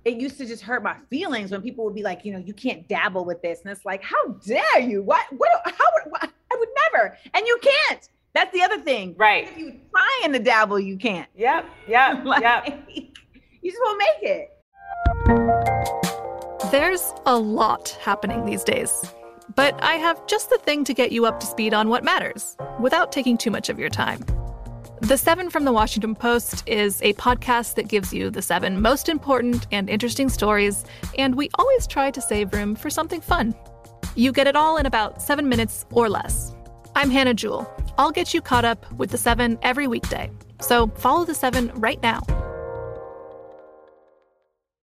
it 0.05 0.21
used 0.21 0.39
to 0.39 0.47
just 0.47 0.63
hurt 0.63 0.83
my 0.83 0.97
feelings 1.11 1.51
when 1.51 1.63
people 1.63 1.85
would 1.85 1.95
be 1.95 2.03
like, 2.03 2.25
you 2.25 2.33
know, 2.33 2.39
you 2.39 2.55
can't 2.55 2.87
dabble 2.89 3.25
with 3.25 3.43
this. 3.43 3.63
And 3.63 3.73
it's 3.73 3.85
like, 3.85 4.03
how 4.03 4.29
dare 4.47 4.81
you? 4.81 5.03
What 5.03 5.25
what 5.37 5.51
how 5.65 5.85
would 5.95 6.13
what, 6.13 6.23
I 6.23 6.57
would 6.59 6.69
never. 6.93 7.19
And 7.35 7.47
you 7.47 7.59
can't. 7.63 8.09
That's 8.33 8.53
the 8.53 8.63
other 8.63 8.79
thing. 8.79 9.15
Right. 9.17 9.49
If 9.49 9.57
you 9.57 9.81
try 9.91 10.07
trying 10.21 10.33
to 10.33 10.39
dabble, 10.39 10.81
you 10.81 10.97
can't. 10.97 11.29
Yep. 11.37 11.67
Yep. 11.89 12.17
Like, 12.25 12.43
yep. 12.43 12.89
You 12.89 13.71
just 13.71 13.83
won't 13.85 13.99
make 13.99 14.31
it. 14.31 14.51
There's 16.71 17.13
a 17.25 17.39
lot 17.39 17.91
happening 18.01 18.45
these 18.45 18.65
days. 18.65 19.13
But 19.55 19.81
I 19.83 19.95
have 19.95 20.27
just 20.27 20.51
the 20.51 20.59
thing 20.59 20.85
to 20.85 20.95
get 20.95 21.13
you 21.13 21.25
up 21.25 21.41
to 21.41 21.47
speed 21.47 21.73
on 21.73 21.89
what 21.89 22.03
matters 22.05 22.57
without 22.81 23.13
taking 23.13 23.39
too 23.39 23.51
much 23.51 23.69
of 23.69 23.79
your 23.79 23.89
time. 23.89 24.25
The 25.03 25.19
Seven 25.19 25.51
from 25.51 25.65
the 25.65 25.73
Washington 25.73 26.15
Post 26.15 26.67
is 26.67 27.03
a 27.03 27.13
podcast 27.15 27.75
that 27.75 27.87
gives 27.87 28.15
you 28.15 28.31
the 28.31 28.41
seven 28.41 28.81
most 28.81 29.11
important 29.11 29.67
and 29.71 29.91
interesting 29.91 30.31
stories, 30.31 30.85
and 31.19 31.35
we 31.35 31.51
always 31.59 31.87
try 31.87 32.11
to 32.11 32.21
save 32.21 32.55
room 32.55 32.75
for 32.75 32.89
something 32.89 33.21
fun. 33.21 33.55
You 34.15 34.33
get 34.33 34.47
it 34.47 34.57
all 34.57 34.79
in 34.79 34.87
about 34.87 35.21
seven 35.21 35.51
minutes 35.51 35.85
or 35.93 36.09
less. 36.09 36.55
I'm 36.95 37.11
Hannah 37.11 37.35
Jewell. 37.35 37.71
I'll 37.99 38.11
get 38.11 38.33
you 38.33 38.41
caught 38.41 38.65
up 38.65 38.91
with 38.95 39.11
the 39.11 39.19
seven 39.19 39.59
every 39.61 39.87
weekday. 39.87 40.31
So 40.63 40.87
follow 40.97 41.27
the 41.27 41.35
seven 41.35 41.71
right 41.75 42.03
now. 42.03 42.21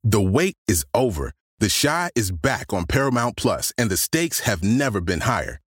The 0.04 0.22
wait 0.22 0.56
is 0.68 0.84
over. 0.96 1.32
The 1.60 1.70
Chi 1.70 2.10
is 2.16 2.32
back 2.32 2.74
on 2.74 2.88
Paramount 2.88 3.38
Plus, 3.38 3.72
and 3.78 3.92
the 3.92 3.98
stakes 3.98 4.40
have 4.42 4.64
never 4.64 5.00
been 5.00 5.22
higher. 5.22 5.60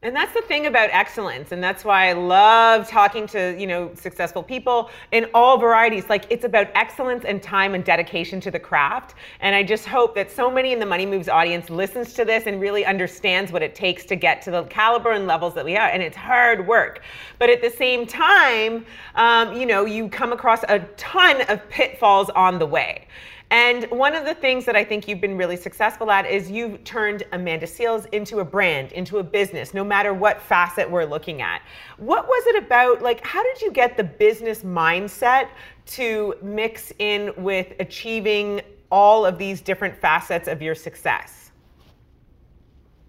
And 0.00 0.14
that's 0.14 0.32
the 0.32 0.42
thing 0.42 0.66
about 0.66 0.90
excellence. 0.92 1.50
And 1.50 1.60
that's 1.60 1.84
why 1.84 2.08
I 2.08 2.12
love 2.12 2.88
talking 2.88 3.26
to, 3.28 3.56
you 3.58 3.66
know, 3.66 3.90
successful 3.94 4.44
people 4.44 4.90
in 5.10 5.26
all 5.34 5.58
varieties. 5.58 6.08
Like 6.08 6.24
it's 6.30 6.44
about 6.44 6.68
excellence 6.76 7.24
and 7.24 7.42
time 7.42 7.74
and 7.74 7.84
dedication 7.84 8.40
to 8.42 8.52
the 8.52 8.60
craft. 8.60 9.16
And 9.40 9.56
I 9.56 9.64
just 9.64 9.86
hope 9.86 10.14
that 10.14 10.30
so 10.30 10.52
many 10.52 10.72
in 10.72 10.78
the 10.78 10.86
Money 10.86 11.04
Moves 11.04 11.28
audience 11.28 11.68
listens 11.68 12.12
to 12.12 12.24
this 12.24 12.46
and 12.46 12.60
really 12.60 12.84
understands 12.84 13.50
what 13.50 13.60
it 13.60 13.74
takes 13.74 14.04
to 14.04 14.14
get 14.14 14.40
to 14.42 14.52
the 14.52 14.62
caliber 14.64 15.10
and 15.10 15.26
levels 15.26 15.52
that 15.54 15.64
we 15.64 15.76
are. 15.76 15.88
And 15.88 16.00
it's 16.00 16.16
hard 16.16 16.64
work. 16.68 17.02
But 17.40 17.50
at 17.50 17.60
the 17.60 17.70
same 17.70 18.06
time, 18.06 18.86
um, 19.16 19.52
you 19.56 19.66
know, 19.66 19.84
you 19.84 20.08
come 20.08 20.32
across 20.32 20.62
a 20.68 20.78
ton 20.96 21.42
of 21.48 21.68
pitfalls 21.70 22.30
on 22.30 22.60
the 22.60 22.66
way. 22.66 23.08
And 23.50 23.84
one 23.90 24.14
of 24.14 24.26
the 24.26 24.34
things 24.34 24.66
that 24.66 24.76
I 24.76 24.84
think 24.84 25.08
you've 25.08 25.22
been 25.22 25.36
really 25.36 25.56
successful 25.56 26.10
at 26.10 26.26
is 26.26 26.50
you've 26.50 26.84
turned 26.84 27.22
Amanda 27.32 27.66
Seales 27.66 28.06
into 28.12 28.40
a 28.40 28.44
brand, 28.44 28.92
into 28.92 29.18
a 29.18 29.22
business, 29.22 29.72
no 29.72 29.82
matter 29.82 30.12
what 30.12 30.42
facet 30.42 30.90
we're 30.90 31.06
looking 31.06 31.40
at. 31.40 31.62
What 31.96 32.26
was 32.26 32.46
it 32.48 32.62
about? 32.62 33.00
Like, 33.00 33.24
how 33.24 33.42
did 33.42 33.62
you 33.62 33.72
get 33.72 33.96
the 33.96 34.04
business 34.04 34.62
mindset 34.64 35.48
to 35.86 36.34
mix 36.42 36.92
in 36.98 37.32
with 37.38 37.72
achieving 37.80 38.60
all 38.90 39.24
of 39.24 39.38
these 39.38 39.62
different 39.62 39.96
facets 39.98 40.46
of 40.46 40.60
your 40.60 40.74
success? 40.74 41.50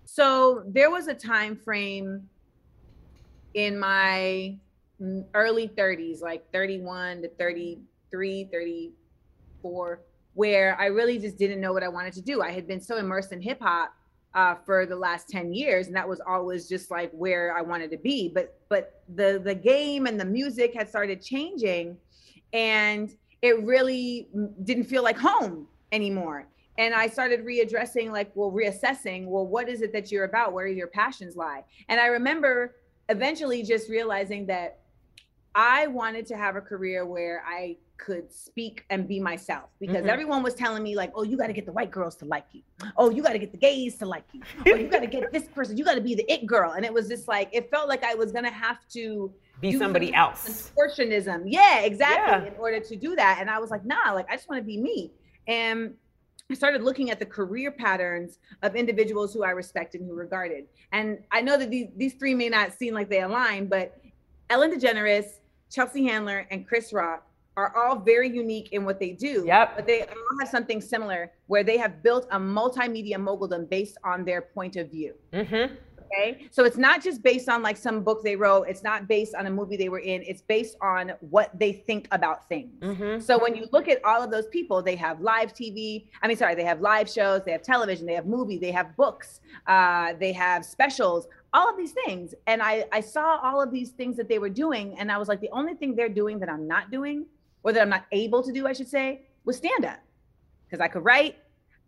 So 0.06 0.64
there 0.68 0.90
was 0.90 1.08
a 1.08 1.14
time 1.14 1.58
frame 1.58 2.30
in 3.56 3.78
my 3.78 4.58
early 5.34 5.68
30s, 5.68 6.22
like 6.22 6.50
31 6.54 7.24
to 7.24 7.30
33, 7.30 8.50
34 8.52 10.02
where 10.40 10.80
I 10.80 10.86
really 10.86 11.20
just 11.20 11.38
didn't 11.38 11.60
know 11.60 11.74
what 11.74 11.84
I 11.84 11.90
wanted 11.90 12.14
to 12.14 12.22
do. 12.22 12.42
I 12.42 12.52
had 12.52 12.66
been 12.66 12.80
so 12.80 12.96
immersed 12.96 13.34
in 13.34 13.42
hip 13.42 13.60
hop 13.60 13.94
uh, 14.34 14.56
for 14.56 14.86
the 14.86 14.96
last 14.96 15.28
10 15.28 15.54
years 15.54 15.88
and 15.88 15.96
that 15.98 16.08
was 16.08 16.22
always 16.26 16.70
just 16.70 16.90
like 16.90 17.12
where 17.12 17.58
I 17.58 17.62
wanted 17.62 17.92
to 17.92 17.98
be. 17.98 18.32
But 18.34 18.58
but 18.70 19.04
the 19.16 19.42
the 19.44 19.54
game 19.54 20.06
and 20.06 20.18
the 20.18 20.24
music 20.24 20.74
had 20.74 20.88
started 20.88 21.22
changing 21.22 21.98
and 22.54 23.14
it 23.42 23.62
really 23.66 24.30
didn't 24.64 24.86
feel 24.86 25.04
like 25.04 25.18
home 25.18 25.68
anymore. 25.92 26.48
And 26.78 26.94
I 26.94 27.08
started 27.08 27.46
readdressing 27.46 28.10
like 28.10 28.32
well 28.34 28.50
reassessing 28.50 29.26
well 29.26 29.46
what 29.46 29.68
is 29.68 29.82
it 29.82 29.92
that 29.92 30.10
you're 30.10 30.24
about? 30.24 30.54
Where 30.54 30.70
do 30.70 30.74
your 30.74 30.88
passions 30.88 31.36
lie? 31.36 31.66
And 31.90 32.00
I 32.00 32.06
remember 32.06 32.76
eventually 33.10 33.62
just 33.62 33.90
realizing 33.90 34.46
that 34.46 34.80
I 35.54 35.88
wanted 35.88 36.26
to 36.28 36.38
have 36.38 36.56
a 36.56 36.62
career 36.62 37.06
where 37.06 37.44
I 37.46 37.76
could 38.00 38.32
speak 38.34 38.86
and 38.90 39.08
be 39.08 39.20
myself 39.20 39.70
because 39.80 39.98
mm-hmm. 39.98 40.10
everyone 40.10 40.42
was 40.42 40.56
telling 40.56 40.82
me 40.82 40.96
like 40.96 41.12
oh 41.16 41.24
you 41.24 41.38
got 41.38 41.48
to 41.48 41.54
get 41.54 41.66
the 41.66 41.72
white 41.72 41.92
girls 41.92 42.16
to 42.16 42.26
like 42.26 42.46
you. 42.52 42.62
Oh 42.98 43.10
you 43.10 43.22
got 43.22 43.34
to 43.34 43.40
get 43.40 43.52
the 43.52 43.58
gays 43.58 43.98
to 43.98 44.06
like 44.06 44.24
you. 44.32 44.42
Oh 44.66 44.76
you 44.76 44.88
got 44.88 45.02
to 45.02 45.08
get 45.08 45.32
this 45.32 45.48
person. 45.48 45.78
You 45.78 45.84
got 45.84 45.96
to 45.96 46.02
be 46.02 46.16
the 46.16 46.32
it 46.32 46.46
girl. 46.46 46.72
And 46.72 46.86
it 46.86 46.94
was 46.94 47.08
just 47.08 47.28
like 47.28 47.50
it 47.52 47.70
felt 47.70 47.88
like 47.88 48.04
i 48.04 48.16
was 48.16 48.32
gonna 48.32 48.52
have 48.52 48.88
to 48.94 49.32
be 49.62 49.78
somebody 49.78 50.14
else. 50.14 50.72
contortionism. 50.78 51.44
Yeah 51.46 51.82
exactly 51.82 52.48
yeah. 52.48 52.54
in 52.54 52.60
order 52.60 52.80
to 52.80 52.96
do 52.96 53.16
that. 53.16 53.38
And 53.42 53.50
i 53.50 53.60
was 53.60 53.70
like 53.70 53.86
nah 53.86 54.14
like 54.14 54.28
i 54.30 54.36
just 54.36 54.50
want 54.50 54.60
to 54.60 54.66
be 54.66 54.78
me. 54.78 55.12
And 55.48 55.94
I 56.52 56.56
started 56.56 56.82
looking 56.82 57.12
at 57.12 57.20
the 57.20 57.26
career 57.26 57.70
patterns 57.70 58.40
of 58.64 58.76
individuals 58.76 59.34
who 59.34 59.44
I 59.44 59.52
respected 59.52 60.02
and 60.02 60.10
who 60.10 60.16
regarded. 60.16 60.66
And 60.92 61.20
I 61.32 61.42
know 61.42 61.58
that 61.58 61.70
these, 61.70 61.90
these 61.96 62.14
three 62.16 62.34
may 62.34 62.50
not 62.50 62.74
seem 62.74 62.96
like 62.96 63.08
they 63.08 63.22
align, 63.22 63.68
but 63.68 64.02
Ellen 64.50 64.74
DeGeneres, 64.74 65.26
Chelsea 65.70 66.08
Handler, 66.08 66.48
and 66.50 66.68
Chris 66.68 66.92
Rock 66.92 67.29
are 67.58 67.76
all 67.76 68.00
very 68.00 68.30
unique 68.30 68.70
in 68.72 68.86
what 68.86 69.00
they 69.00 69.12
do. 69.12 69.44
Yep. 69.46 69.74
But 69.76 69.88
they 69.88 70.02
all 70.04 70.40
have 70.40 70.50
something 70.50 70.82
similar 70.82 71.32
where 71.48 71.64
they 71.64 71.78
have 71.78 72.02
built 72.02 72.28
a 72.32 72.40
multimedia 72.40 73.16
moguldom 73.16 73.70
based 73.70 73.98
on 74.04 74.24
their 74.24 74.42
point 74.42 74.76
of 74.76 74.90
view. 74.90 75.14
Mm-hmm. 75.34 75.76
Okay. 76.12 76.48
So 76.52 76.64
it's 76.64 76.78
not 76.78 77.04
just 77.04 77.22
based 77.22 77.50
on 77.50 77.62
like 77.62 77.78
some 77.78 78.04
book 78.04 78.24
they 78.24 78.36
wrote, 78.36 78.64
it's 78.68 78.84
not 78.84 79.08
based 79.08 79.36
on 79.36 79.46
a 79.46 79.50
movie 79.50 79.78
they 79.78 79.90
were 79.90 80.00
in, 80.00 80.24
it's 80.24 80.42
based 80.42 80.76
on 80.82 81.14
what 81.20 81.58
they 81.58 81.72
think 81.72 82.08
about 82.12 82.48
things. 82.50 82.82
Mm-hmm. 82.82 83.22
So 83.22 83.38
when 83.38 83.56
you 83.56 83.68
look 83.72 83.88
at 83.88 84.04
all 84.04 84.24
of 84.24 84.32
those 84.32 84.48
people, 84.48 84.82
they 84.82 84.96
have 84.96 85.22
live 85.22 85.54
TV, 85.54 86.08
I 86.24 86.28
mean, 86.28 86.38
sorry, 86.38 86.56
they 86.56 86.64
have 86.64 86.82
live 86.82 87.10
shows, 87.10 87.44
they 87.46 87.52
have 87.52 87.62
television, 87.62 88.08
they 88.08 88.16
have 88.16 88.26
movies, 88.26 88.60
they 88.60 88.72
have 88.72 88.96
books, 88.96 89.42
uh, 89.68 90.14
they 90.20 90.34
have 90.34 90.66
specials, 90.66 91.28
all 91.54 91.70
of 91.70 91.78
these 91.78 91.92
things. 91.92 92.34
And 92.48 92.62
I, 92.62 92.86
I 92.92 93.02
saw 93.02 93.38
all 93.44 93.62
of 93.62 93.72
these 93.72 93.92
things 93.92 94.18
that 94.18 94.28
they 94.28 94.40
were 94.40 94.50
doing. 94.50 94.98
And 94.98 95.12
I 95.12 95.18
was 95.18 95.28
like, 95.28 95.42
the 95.42 95.50
only 95.52 95.76
thing 95.76 95.96
they're 95.96 96.10
doing 96.10 96.40
that 96.40 96.50
I'm 96.50 96.68
not 96.68 96.90
doing 96.92 97.26
or 97.64 97.74
that 97.74 97.82
I'm 97.82 97.90
not 97.90 98.06
able 98.12 98.44
to 98.44 98.52
do, 98.52 98.68
I 98.68 98.74
should 98.74 98.88
say, 98.88 99.22
was 99.46 99.58
stand 99.58 99.86
up. 99.86 100.00
Because 100.66 100.82
I 100.82 100.88
could 100.88 101.04
write, 101.04 101.38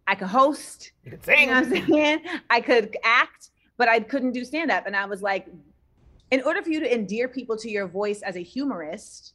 I 0.07 0.15
could 0.15 0.27
host, 0.27 0.91
you 1.03 1.11
could 1.11 1.23
sing. 1.23 1.39
You 1.41 1.45
know 1.47 1.53
I'm 1.53 1.87
saying? 1.87 2.19
I 2.49 2.61
could 2.61 2.97
act, 3.03 3.49
but 3.77 3.87
I 3.87 3.99
couldn't 3.99 4.31
do 4.31 4.43
stand 4.43 4.71
up. 4.71 4.87
And 4.87 4.95
I 4.95 5.05
was 5.05 5.21
like, 5.21 5.47
in 6.31 6.41
order 6.43 6.61
for 6.61 6.69
you 6.69 6.79
to 6.79 6.93
endear 6.93 7.27
people 7.27 7.57
to 7.57 7.69
your 7.69 7.87
voice 7.87 8.21
as 8.21 8.35
a 8.35 8.43
humorist, 8.43 9.33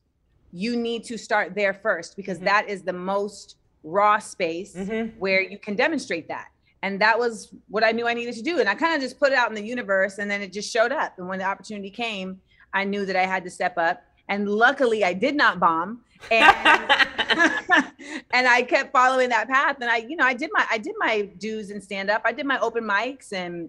you 0.53 0.77
need 0.77 1.05
to 1.05 1.19
start 1.19 1.55
there 1.55 1.75
first 1.75 2.17
because 2.17 2.39
mm-hmm. 2.39 2.47
that 2.47 2.69
is 2.69 2.83
the 2.83 2.93
most 2.93 3.57
raw 3.85 4.19
space 4.19 4.75
mm-hmm. 4.75 5.17
where 5.19 5.41
you 5.41 5.59
can 5.59 5.77
demonstrate 5.77 6.29
that. 6.29 6.49
And 6.83 7.01
that 7.01 7.19
was 7.19 7.53
what 7.69 7.85
I 7.85 7.93
knew 7.93 8.07
I 8.07 8.15
needed 8.15 8.35
to 8.35 8.43
do. 8.43 8.59
And 8.59 8.69
I 8.69 8.75
kind 8.75 8.95
of 8.95 9.01
just 9.01 9.19
put 9.19 9.33
it 9.33 9.39
out 9.39 9.49
in 9.49 9.55
the 9.55 9.65
universe 9.65 10.19
and 10.19 10.31
then 10.31 10.43
it 10.43 10.53
just 10.53 10.73
showed 10.73 10.93
up. 10.93 11.19
And 11.19 11.29
when 11.29 11.39
the 11.39 11.45
opportunity 11.45 11.91
came, 11.91 12.41
I 12.73 12.85
knew 12.85 13.07
that 13.07 13.17
I 13.17 13.25
had 13.25 13.45
to 13.45 13.51
step 13.51 13.77
up. 13.79 14.03
And 14.29 14.49
luckily, 14.49 15.05
I 15.05 15.13
did 15.13 15.37
not 15.37 15.61
bomb 15.61 16.03
and 16.31 16.45
and 18.33 18.47
I 18.47 18.63
kept 18.63 18.93
following 18.93 19.29
that 19.31 19.49
path. 19.49 19.77
And 19.81 19.91
I, 19.91 19.99
you 19.99 20.17
know, 20.17 20.25
I 20.25 20.35
did 20.35 20.51
my 20.53 20.67
I 20.71 20.79
did 20.79 20.95
my 20.99 21.23
dues 21.39 21.71
and 21.71 21.83
stand 21.83 22.11
up. 22.11 22.23
I 22.25 22.33
did 22.33 22.47
my 22.47 22.59
open 22.61 22.85
mics 22.85 23.33
and 23.33 23.69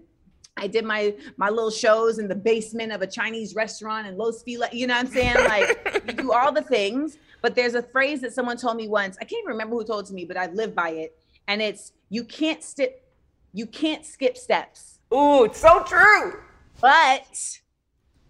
I 0.56 0.66
did 0.66 0.84
my 0.84 1.14
my 1.36 1.48
little 1.48 1.70
shows 1.70 2.18
in 2.18 2.28
the 2.28 2.34
basement 2.34 2.92
of 2.92 3.02
a 3.02 3.06
Chinese 3.06 3.54
restaurant 3.54 4.06
in 4.06 4.16
Los 4.16 4.42
Feliz. 4.42 4.68
You 4.72 4.86
know 4.86 4.94
what 4.94 5.06
I'm 5.06 5.12
saying? 5.12 5.34
Like 5.34 6.02
you 6.06 6.12
do 6.12 6.32
all 6.32 6.52
the 6.52 6.62
things. 6.62 7.18
But 7.40 7.54
there's 7.54 7.74
a 7.74 7.82
phrase 7.82 8.20
that 8.22 8.32
someone 8.32 8.56
told 8.56 8.76
me 8.76 8.88
once. 8.88 9.16
I 9.20 9.24
can't 9.24 9.40
even 9.40 9.50
remember 9.50 9.76
who 9.76 9.84
told 9.84 10.04
it 10.04 10.08
to 10.08 10.14
me, 10.14 10.24
but 10.24 10.36
I 10.36 10.46
live 10.46 10.74
by 10.74 10.90
it. 10.90 11.16
And 11.46 11.62
it's 11.62 11.92
you 12.08 12.24
can't 12.24 12.62
skip 12.62 13.04
you 13.52 13.66
can't 13.66 14.04
skip 14.04 14.36
steps. 14.36 14.98
Ooh, 15.12 15.44
it's 15.44 15.58
so 15.58 15.82
true. 15.84 16.40
But 16.80 17.60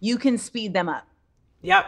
you 0.00 0.18
can 0.18 0.38
speed 0.38 0.72
them 0.72 0.88
up. 0.88 1.06
Yep. 1.62 1.86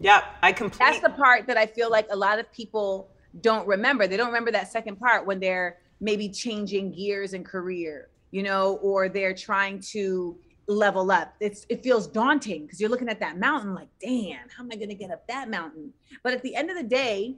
Yep, 0.00 0.24
I 0.42 0.52
completely. 0.52 0.92
That's 0.92 1.00
the 1.02 1.10
part 1.10 1.46
that 1.46 1.56
I 1.56 1.66
feel 1.66 1.90
like 1.90 2.06
a 2.10 2.16
lot 2.16 2.38
of 2.38 2.50
people 2.52 3.08
don't 3.40 3.66
remember. 3.66 4.06
They 4.06 4.16
don't 4.16 4.28
remember 4.28 4.50
that 4.52 4.70
second 4.70 4.96
part 4.96 5.26
when 5.26 5.40
they're 5.40 5.78
maybe 6.00 6.28
changing 6.28 6.92
gears 6.92 7.32
in 7.32 7.44
career, 7.44 8.08
you 8.30 8.42
know, 8.42 8.76
or 8.82 9.08
they're 9.08 9.34
trying 9.34 9.80
to 9.92 10.36
level 10.66 11.10
up. 11.10 11.34
It's 11.40 11.66
it 11.68 11.82
feels 11.82 12.06
daunting 12.06 12.66
because 12.66 12.80
you're 12.80 12.90
looking 12.90 13.08
at 13.08 13.20
that 13.20 13.38
mountain 13.38 13.74
like, 13.74 13.88
damn, 14.00 14.48
how 14.54 14.64
am 14.64 14.70
I 14.72 14.76
going 14.76 14.88
to 14.88 14.94
get 14.94 15.10
up 15.10 15.26
that 15.28 15.48
mountain? 15.48 15.92
But 16.22 16.34
at 16.34 16.42
the 16.42 16.54
end 16.54 16.70
of 16.70 16.76
the 16.76 16.82
day, 16.82 17.36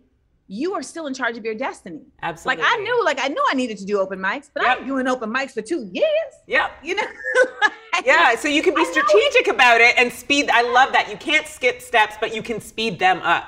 you 0.48 0.74
are 0.74 0.82
still 0.82 1.06
in 1.06 1.14
charge 1.14 1.36
of 1.36 1.44
your 1.44 1.54
destiny. 1.54 2.00
Absolutely. 2.22 2.64
Like 2.64 2.72
I 2.72 2.82
knew, 2.82 3.04
like 3.04 3.20
I 3.20 3.28
knew 3.28 3.44
I 3.48 3.54
needed 3.54 3.78
to 3.78 3.84
do 3.84 4.00
open 4.00 4.18
mics, 4.18 4.50
but 4.52 4.62
yep. 4.62 4.78
I'm 4.78 4.86
doing 4.86 5.06
open 5.06 5.32
mics 5.32 5.52
for 5.52 5.62
two 5.62 5.88
years. 5.92 6.32
Yep. 6.46 6.70
You 6.82 6.94
know. 6.96 7.02
yeah. 8.04 8.34
So 8.38 8.48
you 8.48 8.62
can 8.62 8.74
be 8.74 8.84
strategic 8.84 9.48
about 9.48 9.80
it 9.80 9.94
and 9.98 10.12
speed. 10.12 10.48
I 10.50 10.62
love 10.62 10.92
that. 10.92 11.10
You 11.10 11.16
can't 11.16 11.46
skip 11.46 11.80
steps, 11.80 12.16
but 12.20 12.34
you 12.34 12.42
can 12.42 12.60
speed 12.60 12.98
them 12.98 13.18
up. 13.22 13.44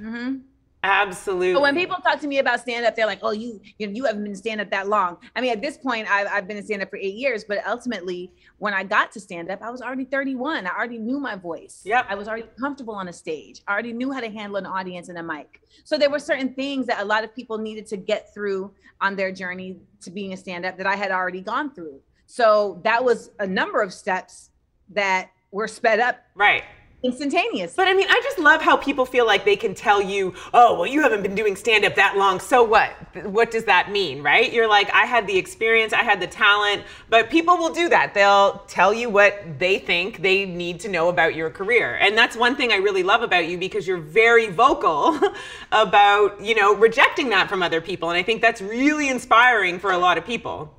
Mm-hmm. 0.00 0.38
Absolutely. 0.86 1.54
But 1.54 1.62
when 1.62 1.74
people 1.74 1.96
talk 1.96 2.20
to 2.20 2.28
me 2.28 2.38
about 2.38 2.60
stand 2.60 2.86
up, 2.86 2.94
they're 2.94 3.06
like, 3.06 3.18
"Oh, 3.22 3.32
you 3.32 3.60
you, 3.78 3.86
know, 3.86 3.92
you 3.92 4.04
haven't 4.04 4.22
been 4.22 4.36
stand 4.36 4.60
up 4.60 4.70
that 4.70 4.88
long." 4.88 5.16
I 5.34 5.40
mean, 5.40 5.50
at 5.50 5.60
this 5.60 5.76
point, 5.76 6.08
I've, 6.10 6.28
I've 6.28 6.46
been 6.46 6.56
in 6.56 6.64
stand 6.64 6.82
up 6.82 6.90
for 6.90 6.96
eight 6.96 7.14
years, 7.14 7.44
but 7.44 7.66
ultimately, 7.66 8.30
when 8.58 8.72
I 8.72 8.84
got 8.84 9.10
to 9.12 9.20
stand 9.20 9.50
up, 9.50 9.62
I 9.62 9.70
was 9.70 9.82
already 9.82 10.04
31. 10.04 10.66
I 10.66 10.70
already 10.70 10.98
knew 10.98 11.18
my 11.18 11.34
voice. 11.34 11.82
Yeah. 11.84 12.04
I 12.08 12.14
was 12.14 12.28
already 12.28 12.46
comfortable 12.60 12.94
on 12.94 13.08
a 13.08 13.12
stage. 13.12 13.62
I 13.66 13.72
already 13.72 13.92
knew 13.92 14.12
how 14.12 14.20
to 14.20 14.30
handle 14.30 14.56
an 14.56 14.66
audience 14.66 15.08
and 15.08 15.18
a 15.18 15.22
mic. 15.22 15.60
So 15.84 15.98
there 15.98 16.10
were 16.10 16.20
certain 16.20 16.54
things 16.54 16.86
that 16.86 17.00
a 17.00 17.04
lot 17.04 17.24
of 17.24 17.34
people 17.34 17.58
needed 17.58 17.86
to 17.88 17.96
get 17.96 18.32
through 18.32 18.72
on 19.00 19.16
their 19.16 19.32
journey 19.32 19.78
to 20.02 20.10
being 20.10 20.32
a 20.32 20.36
stand 20.36 20.64
up 20.64 20.78
that 20.78 20.86
I 20.86 20.94
had 20.96 21.10
already 21.10 21.40
gone 21.40 21.74
through. 21.74 22.00
So 22.26 22.80
that 22.84 23.04
was 23.04 23.30
a 23.38 23.46
number 23.46 23.80
of 23.82 23.92
steps 23.92 24.50
that 24.90 25.30
were 25.50 25.68
sped 25.68 26.00
up. 26.00 26.16
Right 26.34 26.64
instantaneous. 27.06 27.74
But 27.74 27.88
I 27.88 27.94
mean, 27.94 28.06
I 28.08 28.20
just 28.22 28.38
love 28.38 28.60
how 28.60 28.76
people 28.76 29.06
feel 29.06 29.26
like 29.26 29.44
they 29.44 29.56
can 29.56 29.74
tell 29.74 30.02
you, 30.02 30.34
oh, 30.52 30.78
well, 30.78 30.86
you 30.86 31.02
haven't 31.02 31.22
been 31.22 31.34
doing 31.34 31.56
stand 31.56 31.84
up 31.84 31.94
that 31.94 32.16
long. 32.16 32.40
So 32.40 32.62
what? 32.62 32.90
What 33.24 33.50
does 33.50 33.64
that 33.64 33.90
mean, 33.90 34.22
right? 34.22 34.52
You're 34.52 34.68
like, 34.68 34.90
I 34.92 35.06
had 35.06 35.26
the 35.26 35.36
experience, 35.36 35.92
I 35.92 36.02
had 36.02 36.20
the 36.20 36.26
talent, 36.26 36.82
but 37.08 37.30
people 37.30 37.56
will 37.56 37.72
do 37.72 37.88
that. 37.88 38.12
They'll 38.14 38.64
tell 38.66 38.92
you 38.92 39.08
what 39.08 39.58
they 39.58 39.78
think 39.78 40.22
they 40.22 40.44
need 40.44 40.80
to 40.80 40.88
know 40.88 41.08
about 41.08 41.34
your 41.34 41.50
career. 41.50 41.96
And 41.96 42.18
that's 42.18 42.36
one 42.36 42.56
thing 42.56 42.72
I 42.72 42.76
really 42.76 43.02
love 43.02 43.22
about 43.22 43.46
you 43.46 43.56
because 43.56 43.86
you're 43.86 43.98
very 43.98 44.48
vocal 44.50 45.18
about, 45.72 46.40
you 46.40 46.54
know, 46.54 46.74
rejecting 46.74 47.30
that 47.30 47.48
from 47.48 47.62
other 47.62 47.80
people. 47.80 48.10
And 48.10 48.18
I 48.18 48.22
think 48.22 48.42
that's 48.42 48.60
really 48.60 49.08
inspiring 49.08 49.78
for 49.78 49.92
a 49.92 49.98
lot 49.98 50.18
of 50.18 50.26
people. 50.26 50.75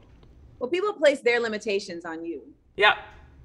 Well, 0.60 0.70
people 0.70 0.94
place 0.94 1.22
their 1.22 1.40
limitations 1.40 2.06
on 2.06 2.26
you. 2.26 2.42
Yep. 2.78 2.96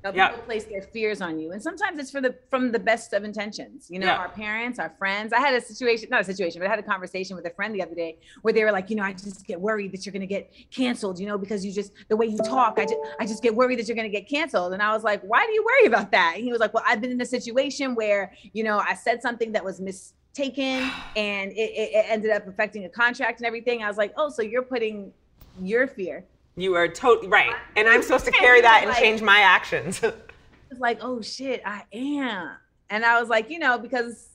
Now, 0.05 0.13
Yeah. 0.13 0.29
people 0.31 0.43
place 0.45 0.65
their 0.65 0.83
fears 0.83 1.21
on 1.21 1.39
you, 1.39 1.53
and 1.53 1.63
sometimes 1.63 1.97
it's 2.01 2.11
for 2.11 2.21
the 2.21 2.35
from 2.51 2.73
the 2.73 2.79
best 2.81 3.13
of 3.13 3.23
intentions. 3.23 3.89
You 3.89 4.01
know, 4.01 4.07
Yeah. 4.07 4.17
our 4.17 4.29
parents, 4.31 4.81
our 4.81 4.91
friends. 4.99 5.33
I 5.33 5.39
had 5.39 5.55
a 5.55 5.61
situation, 5.61 6.09
not 6.11 6.21
a 6.23 6.25
situation, 6.25 6.59
but 6.61 6.67
I 6.67 6.71
had 6.71 6.81
a 6.81 6.83
conversation 6.83 7.37
with 7.37 7.47
a 7.47 7.51
friend 7.51 7.73
the 7.73 7.83
other 7.83 7.95
day 7.95 8.19
where 8.41 8.53
they 8.53 8.65
were 8.65 8.73
like, 8.73 8.91
you 8.91 8.97
know, 8.97 9.05
I 9.05 9.13
just 9.13 9.47
get 9.47 9.61
worried 9.61 9.93
that 9.93 10.05
you're 10.05 10.13
gonna 10.13 10.27
get 10.27 10.53
canceled. 10.73 11.21
You 11.21 11.27
know, 11.29 11.39
because 11.39 11.65
you 11.65 11.71
just 11.71 11.93
the 12.09 12.17
way 12.17 12.27
you 12.27 12.39
talk, 12.39 12.81
I 12.81 12.85
just 12.85 12.97
I 13.21 13.27
just 13.27 13.45
get 13.45 13.55
worried 13.55 13.79
that 13.79 13.87
you're 13.87 13.95
gonna 13.97 14.09
get 14.09 14.29
canceled. 14.29 14.73
And 14.73 14.83
I 14.83 14.93
was 14.93 15.05
like, 15.05 15.23
why 15.23 15.47
do 15.47 15.53
you 15.53 15.65
worry 15.65 15.87
about 15.87 16.11
that? 16.11 16.33
And 16.35 16.43
he 16.45 16.51
was 16.51 16.59
like, 16.61 16.75
well, 16.75 16.83
I've 16.85 17.01
been 17.01 17.13
in 17.13 17.21
a 17.21 17.27
situation 17.27 17.95
where 17.95 18.33
you 18.53 18.65
know 18.65 18.79
I 18.79 18.95
said 18.95 19.23
something 19.23 19.53
that 19.53 19.65
was 19.65 19.81
mistaken, 19.81 20.91
and 21.17 21.53
it, 21.53 21.71
it 21.77 22.07
ended 22.09 22.33
up 22.33 22.49
affecting 22.49 22.87
a 22.87 22.89
contract 22.89 23.39
and 23.39 23.47
everything. 23.47 23.85
I 23.85 23.89
was 23.89 23.99
like, 23.99 24.13
oh, 24.17 24.31
so 24.31 24.43
you're 24.43 24.63
putting 24.63 25.13
your 25.61 25.87
fear 25.87 26.25
You 26.57 26.75
are 26.75 26.89
totally 26.89 27.29
right. 27.29 27.55
And 27.77 27.89
I'm 27.89 28.03
supposed 28.03 28.25
to 28.27 28.31
carry 28.31 28.61
that 28.61 28.81
and 28.83 28.91
Like- 28.91 28.99
change 28.99 29.23
my 29.23 29.39
actions. 29.41 30.01
was 30.71 30.81
like, 30.81 30.99
oh 31.03 31.21
shit, 31.23 31.63
I 31.65 31.83
am. 31.93 32.51
And 32.91 33.05
I 33.05 33.21
was 33.21 33.29
like, 33.29 33.51
you 33.51 33.59
know, 33.59 33.79
because 33.79 34.29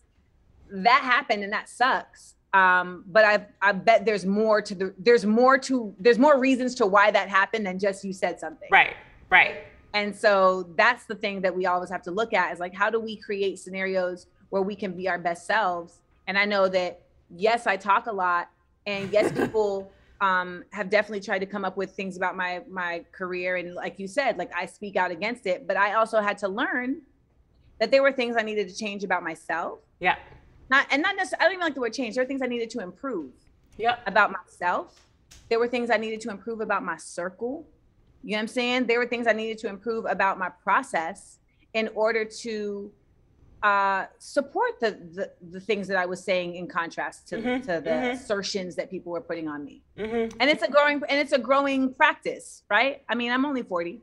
that 0.70 1.02
happened 1.02 1.44
and 1.44 1.54
that 1.54 1.70
sucks. 1.70 2.36
Um, 2.54 3.04
but 3.08 3.24
I 3.26 3.46
I 3.62 3.72
bet 3.74 4.06
there's 4.06 4.26
more 4.26 4.62
to 4.62 4.74
the 4.74 4.94
there's 4.98 5.26
more 5.26 5.58
to 5.60 5.94
there's 6.00 6.18
more 6.18 6.40
reasons 6.40 6.76
to 6.76 6.86
why 6.86 7.12
that 7.12 7.30
happened 7.30 7.66
than 7.66 7.78
just 7.78 8.04
you 8.04 8.14
said 8.14 8.40
something. 8.40 8.70
right, 8.72 8.96
right. 9.30 9.56
And 9.94 10.16
so 10.16 10.64
that's 10.76 11.06
the 11.06 11.16
thing 11.16 11.42
that 11.42 11.56
we 11.56 11.66
always 11.66 11.90
have 11.90 12.02
to 12.04 12.12
look 12.12 12.34
at 12.34 12.54
is 12.54 12.60
like 12.60 12.74
how 12.74 12.90
do 12.90 13.00
we 13.00 13.16
create 13.18 13.60
scenarios 13.60 14.28
where 14.50 14.62
we 14.62 14.76
can 14.76 14.94
be 14.94 15.08
our 15.10 15.20
best 15.20 15.46
selves? 15.46 16.00
And 16.26 16.38
I 16.38 16.46
know 16.46 16.68
that 16.70 17.02
yes, 17.30 17.68
I 17.68 17.78
talk 17.78 18.08
a 18.08 18.14
lot 18.14 18.50
and 18.86 19.12
yes, 19.12 19.32
people 19.32 19.92
um 20.22 20.64
have 20.72 20.90
definitely 20.90 21.20
tried 21.22 21.40
to 21.40 21.46
come 21.46 21.64
up 21.64 21.78
with 21.78 21.92
things 21.92 22.18
about 22.18 22.36
my 22.36 22.62
my 22.70 23.04
career 23.12 23.58
and 23.58 23.74
like 23.76 24.00
you 24.00 24.08
said, 24.08 24.38
like 24.38 24.52
I 24.56 24.66
speak 24.66 24.96
out 24.96 25.12
against 25.12 25.46
it, 25.46 25.68
but 25.68 25.78
I 25.78 25.94
also 25.94 26.22
had 26.22 26.38
to 26.40 26.48
learn 26.48 27.02
that 27.80 27.92
there 27.92 28.02
were 28.02 28.12
things 28.12 28.36
I 28.38 28.42
needed 28.42 28.68
to 28.70 28.76
change 28.76 29.04
about 29.04 29.24
myself. 29.24 29.80
Yeah. 30.00 30.16
Not 30.70 30.88
and 30.92 31.02
not 31.02 31.16
necessarily 31.16 31.42
I 31.42 31.46
don't 31.46 31.54
even 31.54 31.64
like 31.66 31.76
the 31.76 31.82
word 31.82 31.94
change. 31.94 32.16
There 32.16 32.24
were 32.24 32.28
things 32.28 32.42
I 32.42 32.48
needed 32.48 32.70
to 32.72 32.80
improve 32.80 33.32
Yeah. 33.78 33.98
about 34.08 34.32
myself. 34.32 35.00
There 35.50 35.60
were 35.60 35.68
things 35.68 35.90
I 35.90 35.98
needed 35.98 36.22
to 36.22 36.30
improve 36.32 36.62
about 36.62 36.84
my 36.84 36.98
circle. 36.98 37.68
You 38.24 38.32
know 38.32 38.38
what 38.38 38.42
I'm 38.42 38.48
saying? 38.48 38.88
There 38.88 39.00
were 39.00 39.08
things 39.08 39.28
I 39.28 39.34
needed 39.34 39.60
to 39.60 39.70
improve 39.70 40.06
about 40.06 40.40
my 40.40 40.50
process 40.50 41.40
in 41.74 41.90
order 41.94 42.26
to 42.26 42.92
uh, 43.64 44.06
support 44.20 44.80
the, 44.80 44.92
the 44.92 45.32
the 45.52 45.60
things 45.60 45.88
that 45.88 45.98
I 45.98 46.06
was 46.06 46.24
saying 46.24 46.56
in 46.56 46.68
contrast 46.68 47.28
to, 47.30 47.38
Mhm, 47.38 47.62
to 47.62 47.82
the 47.82 47.90
mhm. 47.90 48.12
assertions 48.14 48.76
that 48.76 48.90
people 48.90 49.12
were 49.12 49.22
putting 49.22 49.48
on 49.48 49.66
me. 49.66 49.82
hmm 49.98 50.28
And 50.40 50.50
it's 50.50 50.62
a 50.64 50.70
growing 50.70 51.02
and 51.10 51.20
it's 51.20 51.32
a 51.34 51.40
growing 51.40 51.94
practice, 51.94 52.64
right? 52.70 53.04
I 53.10 53.16
mean, 53.16 53.32
I'm 53.32 53.46
only 53.46 53.64
40. 53.64 54.02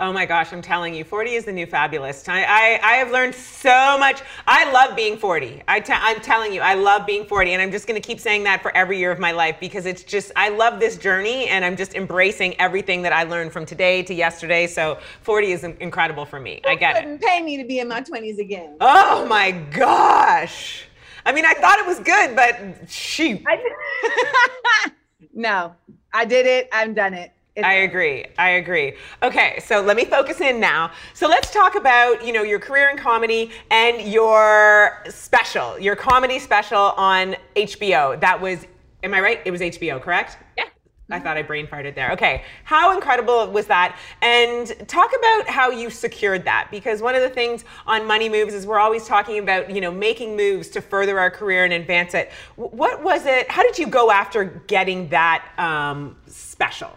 Oh 0.00 0.12
my 0.12 0.26
gosh, 0.26 0.52
I'm 0.52 0.62
telling 0.62 0.94
you, 0.94 1.02
40 1.02 1.34
is 1.34 1.44
the 1.44 1.52
new 1.52 1.66
fabulous. 1.66 2.28
I, 2.28 2.42
I, 2.44 2.80
I 2.84 2.92
have 2.98 3.10
learned 3.10 3.34
so 3.34 3.98
much. 3.98 4.22
I 4.46 4.70
love 4.70 4.94
being 4.94 5.18
40. 5.18 5.62
I 5.66 5.82
I'm 5.88 6.20
telling 6.20 6.52
you, 6.52 6.60
I 6.60 6.74
love 6.74 7.04
being 7.04 7.24
40. 7.24 7.52
And 7.52 7.60
I'm 7.60 7.72
just 7.72 7.88
going 7.88 8.00
to 8.00 8.06
keep 8.06 8.20
saying 8.20 8.44
that 8.44 8.62
for 8.62 8.74
every 8.76 8.96
year 8.96 9.10
of 9.10 9.18
my 9.18 9.32
life 9.32 9.56
because 9.58 9.86
it's 9.86 10.04
just, 10.04 10.30
I 10.36 10.50
love 10.50 10.78
this 10.78 10.96
journey 10.96 11.48
and 11.48 11.64
I'm 11.64 11.76
just 11.76 11.94
embracing 11.94 12.54
everything 12.60 13.02
that 13.02 13.12
I 13.12 13.24
learned 13.24 13.52
from 13.52 13.66
today 13.66 14.04
to 14.04 14.14
yesterday. 14.14 14.68
So 14.68 14.98
40 15.22 15.50
is 15.50 15.64
in- 15.64 15.76
incredible 15.80 16.24
for 16.24 16.38
me. 16.38 16.60
I 16.64 16.76
get 16.76 16.96
it. 16.96 17.00
Couldn't 17.00 17.20
pay 17.20 17.42
me 17.42 17.56
to 17.56 17.64
be 17.64 17.80
in 17.80 17.88
my 17.88 18.00
20s 18.00 18.38
again. 18.38 18.76
Oh 18.80 19.26
my 19.26 19.50
gosh. 19.50 20.84
I 21.26 21.32
mean, 21.32 21.44
I 21.44 21.54
thought 21.54 21.80
it 21.80 21.86
was 21.86 21.98
good, 21.98 22.36
but 22.36 22.88
she. 22.88 23.44
I 23.46 24.90
no, 25.34 25.74
I 26.14 26.24
did 26.24 26.46
it. 26.46 26.68
I've 26.72 26.94
done 26.94 27.14
it. 27.14 27.32
It's- 27.58 27.64
I 27.68 27.78
agree. 27.80 28.24
I 28.38 28.50
agree. 28.50 28.94
Okay, 29.22 29.58
so 29.64 29.80
let 29.80 29.96
me 29.96 30.04
focus 30.04 30.40
in 30.40 30.60
now. 30.60 30.92
So 31.12 31.26
let's 31.26 31.52
talk 31.52 31.74
about, 31.74 32.24
you 32.24 32.32
know, 32.32 32.42
your 32.42 32.60
career 32.60 32.88
in 32.90 32.96
comedy 32.96 33.50
and 33.70 34.00
your 34.02 35.02
special, 35.08 35.78
your 35.78 35.96
comedy 35.96 36.38
special 36.38 36.92
on 36.96 37.34
HBO. 37.56 38.18
That 38.20 38.40
was, 38.40 38.64
am 39.02 39.12
I 39.12 39.20
right? 39.20 39.40
It 39.44 39.50
was 39.50 39.60
HBO, 39.60 40.00
correct? 40.00 40.38
Yeah. 40.56 40.64
I 41.10 41.18
thought 41.18 41.38
I 41.38 41.42
brain 41.42 41.66
farted 41.66 41.94
there. 41.94 42.12
Okay. 42.12 42.44
How 42.64 42.94
incredible 42.94 43.50
was 43.50 43.66
that? 43.66 43.98
And 44.20 44.66
talk 44.88 45.10
about 45.18 45.48
how 45.48 45.70
you 45.70 45.88
secured 45.88 46.44
that 46.44 46.68
because 46.70 47.00
one 47.00 47.14
of 47.14 47.22
the 47.22 47.30
things 47.30 47.64
on 47.86 48.06
Money 48.06 48.28
Moves 48.28 48.52
is 48.52 48.66
we're 48.66 48.78
always 48.78 49.06
talking 49.06 49.38
about, 49.38 49.70
you 49.74 49.80
know, 49.80 49.90
making 49.90 50.36
moves 50.36 50.68
to 50.68 50.82
further 50.82 51.18
our 51.18 51.30
career 51.30 51.64
and 51.64 51.72
advance 51.72 52.12
it. 52.12 52.30
What 52.56 53.02
was 53.02 53.24
it? 53.24 53.50
How 53.50 53.62
did 53.62 53.78
you 53.78 53.86
go 53.86 54.10
after 54.10 54.44
getting 54.44 55.08
that 55.08 55.44
um, 55.58 56.14
special? 56.26 56.92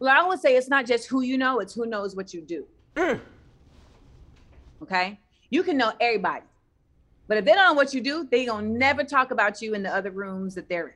Well, 0.00 0.12
I 0.14 0.20
always 0.20 0.40
say 0.40 0.56
it's 0.56 0.68
not 0.68 0.86
just 0.86 1.06
who 1.08 1.20
you 1.20 1.36
know, 1.38 1.60
it's 1.60 1.74
who 1.74 1.86
knows 1.86 2.16
what 2.16 2.32
you 2.34 2.40
do. 2.40 2.66
Okay? 4.82 5.18
You 5.50 5.62
can 5.62 5.76
know 5.76 5.92
everybody. 6.00 6.44
But 7.28 7.36
if 7.36 7.44
they 7.44 7.52
don't 7.52 7.64
know 7.66 7.72
what 7.74 7.94
you 7.94 8.00
do, 8.00 8.26
they 8.30 8.46
gonna 8.46 8.66
never 8.66 9.04
talk 9.04 9.30
about 9.30 9.62
you 9.62 9.74
in 9.74 9.82
the 9.82 9.94
other 9.94 10.10
rooms 10.10 10.54
that 10.56 10.68
they're 10.68 10.88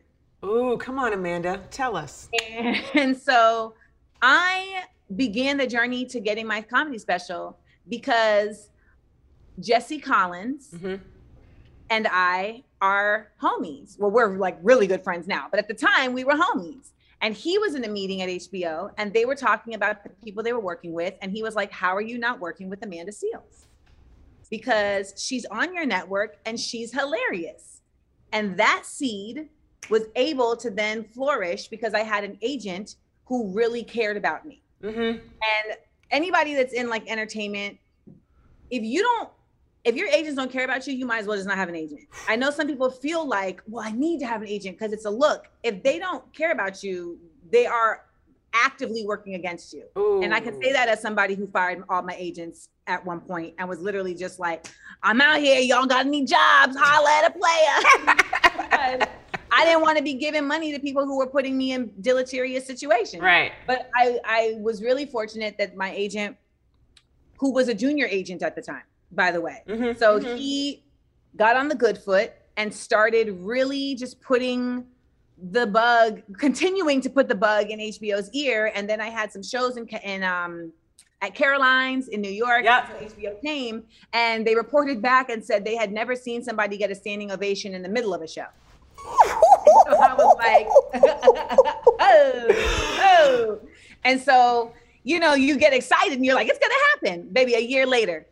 in. 0.42 0.48
Ooh, 0.48 0.76
come 0.78 0.98
on, 0.98 1.12
Amanda. 1.12 1.60
Tell 1.70 1.96
us. 1.96 2.28
in. 2.48 2.76
And 2.94 3.16
so 3.28 3.74
I 4.20 4.84
began 5.16 5.56
the 5.58 5.66
journey 5.66 6.04
to 6.06 6.18
getting 6.20 6.46
my 6.46 6.60
comedy 6.62 6.98
special 6.98 7.58
because 7.88 8.70
Jesse 9.60 10.00
Collins 10.00 10.70
Mhm. 10.74 11.00
and 11.90 12.08
I 12.10 12.64
are 12.80 13.30
homies. 13.40 13.98
Well, 13.98 14.10
we're 14.10 14.36
like 14.38 14.58
really 14.62 14.86
good 14.86 15.04
friends 15.04 15.26
now, 15.28 15.46
but 15.50 15.60
at 15.60 15.68
the 15.68 15.74
time 15.74 16.12
we 16.14 16.24
were 16.24 16.32
homies. 16.34 16.88
And 17.24 17.34
he 17.34 17.56
was 17.56 17.74
in 17.74 17.82
a 17.84 17.88
meeting 17.88 18.20
at 18.20 18.28
HBO 18.28 18.90
and 18.98 19.10
they 19.10 19.24
were 19.24 19.34
talking 19.34 19.72
about 19.72 20.02
the 20.02 20.10
people 20.10 20.42
they 20.42 20.52
were 20.52 20.60
working 20.60 20.92
with. 20.92 21.14
And 21.22 21.32
he 21.32 21.42
was 21.42 21.54
like, 21.56 21.72
How 21.72 21.96
are 21.96 22.02
you 22.02 22.18
not 22.18 22.38
working 22.38 22.68
with 22.68 22.84
Amanda 22.84 23.12
Seales? 23.12 23.64
Because 24.50 25.14
she's 25.16 25.46
on 25.46 25.74
your 25.74 25.86
network 25.86 26.36
and 26.44 26.60
she's 26.60 26.92
hilarious. 26.92 27.80
And 28.32 28.58
that 28.58 28.82
seed 28.84 29.48
was 29.88 30.02
able 30.16 30.54
to 30.56 30.68
then 30.68 31.02
flourish 31.02 31.68
because 31.68 31.94
I 31.94 32.00
had 32.00 32.24
an 32.24 32.36
agent 32.42 32.96
who 33.24 33.50
really 33.54 33.82
cared 33.82 34.18
about 34.18 34.44
me. 34.44 34.62
Mm-hmm. 34.82 35.00
And 35.00 35.78
anybody 36.10 36.54
that's 36.54 36.74
in 36.74 36.90
like 36.90 37.08
entertainment, 37.10 37.78
if 38.68 38.82
you 38.82 39.02
don't, 39.02 39.30
if 39.84 39.96
your 39.96 40.08
agents 40.08 40.36
don't 40.36 40.50
care 40.50 40.64
about 40.64 40.86
you, 40.86 40.94
you 40.94 41.06
might 41.06 41.20
as 41.20 41.26
well 41.26 41.36
just 41.36 41.46
not 41.46 41.56
have 41.56 41.68
an 41.68 41.76
agent. 41.76 42.00
I 42.28 42.36
know 42.36 42.50
some 42.50 42.66
people 42.66 42.90
feel 42.90 43.26
like, 43.26 43.62
well, 43.68 43.84
I 43.86 43.92
need 43.92 44.18
to 44.20 44.26
have 44.26 44.40
an 44.40 44.48
agent 44.48 44.78
because 44.78 44.92
it's 44.92 45.04
a 45.04 45.10
look. 45.10 45.48
If 45.62 45.82
they 45.82 45.98
don't 45.98 46.30
care 46.32 46.52
about 46.52 46.82
you, 46.82 47.18
they 47.50 47.66
are 47.66 48.02
actively 48.54 49.04
working 49.04 49.34
against 49.34 49.74
you. 49.74 49.84
And 50.22 50.32
I 50.32 50.40
can 50.40 50.60
say 50.62 50.72
that 50.72 50.88
as 50.88 51.02
somebody 51.02 51.34
who 51.34 51.46
fired 51.48 51.82
all 51.88 52.02
my 52.02 52.14
agents 52.16 52.70
at 52.86 53.04
one 53.04 53.20
point 53.20 53.54
and 53.58 53.68
was 53.68 53.80
literally 53.80 54.14
just 54.14 54.38
like, 54.38 54.66
I'm 55.02 55.20
out 55.20 55.40
here, 55.40 55.60
y'all 55.60 55.86
got 55.86 56.06
any 56.06 56.24
jobs? 56.24 56.76
Holla 56.78 57.10
at 57.10 57.30
a 57.30 57.38
player. 57.38 59.08
I 59.56 59.64
didn't 59.64 59.82
want 59.82 59.98
to 59.98 60.04
be 60.04 60.14
giving 60.14 60.46
money 60.46 60.72
to 60.72 60.80
people 60.80 61.04
who 61.04 61.18
were 61.18 61.26
putting 61.26 61.56
me 61.58 61.72
in 61.72 61.92
deleterious 62.00 62.66
situations. 62.66 63.22
Right. 63.22 63.52
But 63.66 63.90
I, 63.94 64.18
I 64.24 64.54
was 64.58 64.82
really 64.82 65.06
fortunate 65.06 65.56
that 65.58 65.76
my 65.76 65.92
agent, 65.92 66.36
who 67.38 67.52
was 67.52 67.68
a 67.68 67.74
junior 67.74 68.06
agent 68.06 68.42
at 68.42 68.56
the 68.56 68.62
time, 68.62 68.82
by 69.14 69.30
the 69.30 69.40
way, 69.40 69.62
Mhm, 69.68 69.98
so 69.98 70.18
mhm. 70.18 70.36
he 70.36 70.82
got 71.36 71.56
on 71.56 71.68
the 71.68 71.74
good 71.74 71.98
foot 71.98 72.32
and 72.56 72.72
started 72.72 73.30
really 73.40 73.94
just 73.94 74.20
putting 74.20 74.86
the 75.50 75.66
bug, 75.66 76.22
continuing 76.38 77.00
to 77.00 77.10
put 77.10 77.28
the 77.28 77.34
bug 77.34 77.70
in 77.70 77.80
HBO's 77.80 78.30
ear. 78.32 78.70
And 78.74 78.88
then 78.88 79.00
I 79.00 79.08
had 79.10 79.32
some 79.32 79.42
shows 79.42 79.76
in, 79.76 79.86
in 79.88 80.22
um, 80.22 80.72
at 81.20 81.34
Caroline's 81.34 82.06
in 82.08 82.20
New 82.20 82.30
York. 82.30 82.64
Yep. 82.64 83.00
HBO 83.16 83.40
came 83.42 83.82
and 84.12 84.46
they 84.46 84.54
reported 84.54 85.02
back 85.02 85.30
and 85.30 85.44
said 85.44 85.64
they 85.64 85.74
had 85.74 85.90
never 85.90 86.14
seen 86.14 86.42
somebody 86.44 86.76
get 86.76 86.90
a 86.90 86.94
standing 86.94 87.32
ovation 87.32 87.74
in 87.74 87.82
the 87.82 87.88
middle 87.88 88.14
of 88.14 88.22
a 88.22 88.28
show. 88.28 88.46
so 88.96 89.96
I 89.96 90.14
was 90.14 90.36
like, 90.38 90.68
oh, 92.00 92.98
oh. 93.02 93.60
And 94.04 94.20
so, 94.20 94.72
you 95.02 95.18
know, 95.18 95.34
you 95.34 95.56
get 95.58 95.72
excited 95.72 96.12
and 96.14 96.24
you're 96.24 96.34
like, 96.34 96.48
it's 96.48 96.58
gonna 96.58 96.74
happen. 96.92 97.28
Baby, 97.32 97.54
a 97.54 97.60
year 97.60 97.86
later, 97.86 98.26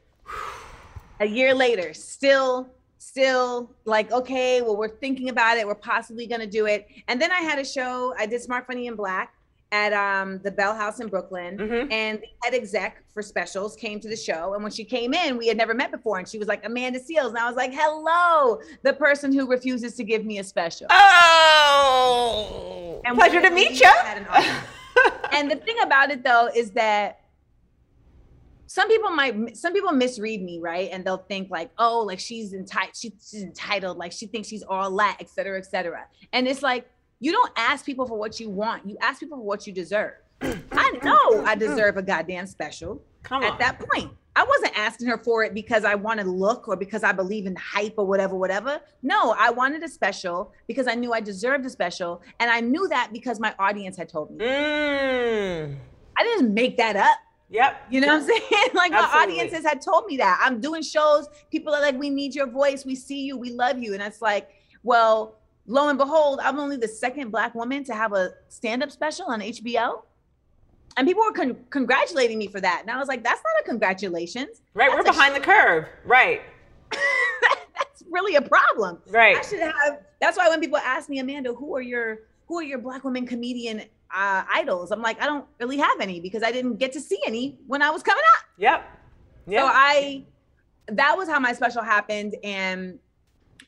a 1.23 1.27
year 1.27 1.55
later, 1.55 1.95
still, 1.95 2.69
still 2.99 3.71
like, 3.85 4.11
okay, 4.13 4.63
well, 4.63 4.77
we're 4.77 4.89
thinking 4.89 5.29
about 5.29 5.57
it. 5.57 5.67
We're 5.67 5.75
possibly 5.75 6.27
gonna 6.27 6.47
do 6.47 6.67
it. 6.67 6.89
And 7.09 7.21
then 7.21 7.31
I 7.33 7.41
had 7.41 7.59
a 7.59 7.65
show, 7.65 8.15
I 8.19 8.27
did 8.27 8.41
Smart 8.43 8.67
Funny 8.67 8.89
and 8.89 8.97
Black 8.97 9.33
at 9.71 9.93
um, 9.95 10.39
the 10.45 10.51
Bell 10.51 10.75
House 10.75 11.01
in 11.01 11.09
Brooklyn. 11.09 11.57
Mhm. 11.57 11.91
And 11.93 12.19
the 12.21 12.27
head 12.43 12.55
exec 12.55 13.03
for 13.15 13.23
specials 13.23 13.75
came 13.77 14.01
to 14.01 14.09
the 14.09 14.17
show. 14.17 14.53
And 14.55 14.63
when 14.63 14.73
she 14.73 14.85
came 14.85 15.15
in, 15.15 15.39
we 15.39 15.47
had 15.49 15.57
never 15.57 15.73
met 15.73 15.91
before. 15.91 16.19
And 16.19 16.29
she 16.29 16.39
was 16.39 16.47
like, 16.49 16.65
Amanda 16.67 16.99
Seales. 17.01 17.29
And 17.31 17.39
I 17.39 17.47
was 17.47 17.57
like, 17.57 17.73
hello, 17.73 18.59
the 18.83 18.93
person 18.93 19.33
who 19.33 19.47
refuses 19.49 19.95
to 19.95 20.05
give 20.05 20.27
me 20.27 20.39
a 20.41 20.45
special. 20.45 20.89
Oh, 20.91 23.01
And 23.05 23.17
pleasure 23.17 23.41
to 23.41 23.51
meet 23.51 23.81
you. 23.81 23.91
an 24.07 24.27
and 25.33 25.51
the 25.51 25.57
thing 25.57 25.77
about 25.83 26.11
it 26.11 26.23
though 26.23 26.49
is 26.55 26.71
that 26.73 27.21
some 28.73 28.89
people 28.89 29.11
might 29.11 29.55
some 29.57 29.75
people 29.75 29.93
misread 29.93 30.43
me 30.43 30.59
right 30.59 30.89
and 30.93 31.05
they'll 31.05 31.25
think 31.29 31.51
like 31.51 31.71
oh 31.77 32.01
like 32.01 32.19
she's 32.19 32.55
entitled 32.55 32.97
she's 32.97 33.35
entitled 33.35 33.99
like 33.99 34.13
she 34.13 34.27
thinks 34.27 34.49
she's 34.49 34.63
all 34.63 34.95
that 34.97 35.17
et 35.21 35.29
cetera 35.29 35.59
et 35.59 35.67
cetera 35.67 36.07
and 36.33 36.49
it's 36.49 36.63
like 36.63 36.89
you 37.21 37.33
don't 37.33 37.53
ask 37.57 37.85
people 37.85 38.07
for 38.07 38.19
what 38.19 38.41
you 38.41 38.49
want 38.49 38.89
you 38.89 38.97
ask 39.03 39.21
people 39.21 39.37
for 39.37 39.45
what 39.45 39.67
you 39.67 39.73
deserve 39.75 40.15
i 40.41 40.91
know 41.03 41.45
i 41.45 41.55
deserve 41.55 41.99
a 41.99 42.03
goddamn 42.03 42.47
special 42.47 43.03
Come 43.23 43.43
at 43.43 43.59
that 43.59 43.79
point. 43.79 44.11
I 44.35 44.45
wasn't 44.45 44.79
asking 44.79 45.09
her 45.09 45.19
for 45.19 45.45
it 45.45 45.53
because 45.53 45.85
I 45.85 45.95
want 45.95 46.19
to 46.21 46.27
look 46.27 46.67
or 46.67 46.75
because 46.75 47.05
I 47.05 47.13
believe 47.13 47.47
in 47.47 47.55
hype 47.55 47.95
or 47.99 48.07
whatever, 48.07 48.35
whatever. 48.35 48.81
No, 49.03 49.37
I 49.39 49.51
wanted 49.51 49.83
a 49.83 49.89
special 49.89 50.53
because 50.67 50.87
I 50.87 50.95
knew 50.95 51.13
I 51.13 51.21
deserved 51.21 51.67
a 51.67 51.71
special. 51.71 52.23
And 52.41 52.51
I 52.51 52.61
knew 52.61 52.89
that 52.89 53.11
because 53.13 53.39
my 53.39 53.55
audience 53.59 53.97
had 53.97 54.09
told 54.09 54.31
me. 54.31 54.45
Mm. 54.45 55.77
I 56.19 56.23
didn't 56.25 56.55
make 56.55 56.79
that 56.79 56.97
up. 56.97 57.19
Yep. 57.53 57.87
You 57.91 58.01
know 58.01 58.07
what 58.09 58.23
I'm 58.23 58.27
saying? 58.27 58.41
Like 58.75 58.93
my 58.93 58.99
Absolutely. 58.99 59.41
audiences 59.41 59.65
had 59.65 59.83
told 59.83 60.07
me 60.07 60.17
that. 60.17 60.41
I'm 60.43 60.61
doing 60.61 60.83
shows. 60.83 61.29
People 61.51 61.75
are 61.75 61.81
like, 61.81 61.99
we 61.99 62.09
need 62.09 62.35
your 62.35 62.47
voice. 62.47 62.85
We 62.85 62.95
see 62.95 63.21
you. 63.21 63.37
We 63.37 63.51
love 63.51 63.79
you. 63.79 63.93
And 63.93 64.03
it's 64.03 64.23
like, 64.23 64.51
well, 64.83 65.37
lo 65.67 65.89
and 65.89 65.99
behold, 65.99 66.41
I'm 66.43 66.59
only 66.59 66.77
the 66.79 66.89
second 66.89 67.31
black 67.31 67.55
woman 67.55 67.85
to 67.85 67.95
have 67.95 68.15
a 68.15 68.31
stand-up 68.49 68.91
special 68.91 69.27
on 69.27 69.41
HBO. 69.41 70.03
And 70.97 71.07
people 71.07 71.23
were 71.23 71.33
con- 71.33 71.57
congratulating 71.71 72.39
me 72.39 72.49
for 72.49 72.61
that. 72.61 72.81
And 72.83 72.91
I 72.91 72.99
was 72.99 73.09
like, 73.09 73.23
that's 73.23 73.41
not 73.45 73.65
a 73.65 73.69
congratulations. 73.69 74.63
Right, 74.75 74.91
we're 74.91 75.03
That's 75.03 75.17
a 75.17 75.19
behind 75.19 75.37
the 75.37 75.41
curve. 75.41 75.87
Right. 76.05 76.43
that's 76.91 78.03
really 78.11 78.37
a 78.37 78.43
problem. 78.43 78.99
Right. 79.09 79.37
I 79.37 79.43
should 79.43 79.61
have. 79.61 80.01
That's 80.21 80.37
why 80.37 80.49
when 80.49 80.61
people 80.61 80.79
ask 80.79 81.09
me, 81.09 81.19
Amanda, 81.19 81.55
who 81.55 81.75
are 81.77 81.81
your 81.81 82.21
who 82.47 82.59
are 82.59 82.63
your 82.63 82.79
black 82.79 83.05
women 83.05 83.27
comedian 83.27 83.85
uh, 84.15 84.45
idols? 84.53 84.91
I'm 84.91 85.03
like, 85.03 85.21
I 85.23 85.27
don't 85.27 85.47
really 85.61 85.79
have 85.79 86.01
any 86.01 86.21
because 86.21 86.43
I 86.43 86.53
didn't 86.53 86.77
get 86.77 86.93
to 86.93 87.01
see 87.01 87.19
any 87.27 87.59
when 87.67 87.83
I 87.83 87.91
was 87.91 88.03
coming 88.03 88.25
up. 88.37 88.45
Yep. 88.59 88.85
Yep. 89.47 89.61
So 89.61 89.67
I, 89.67 90.25
that 90.89 91.17
was 91.17 91.29
how 91.29 91.41
my 91.41 91.53
special 91.53 91.83
happened, 91.83 92.37
and 92.45 92.99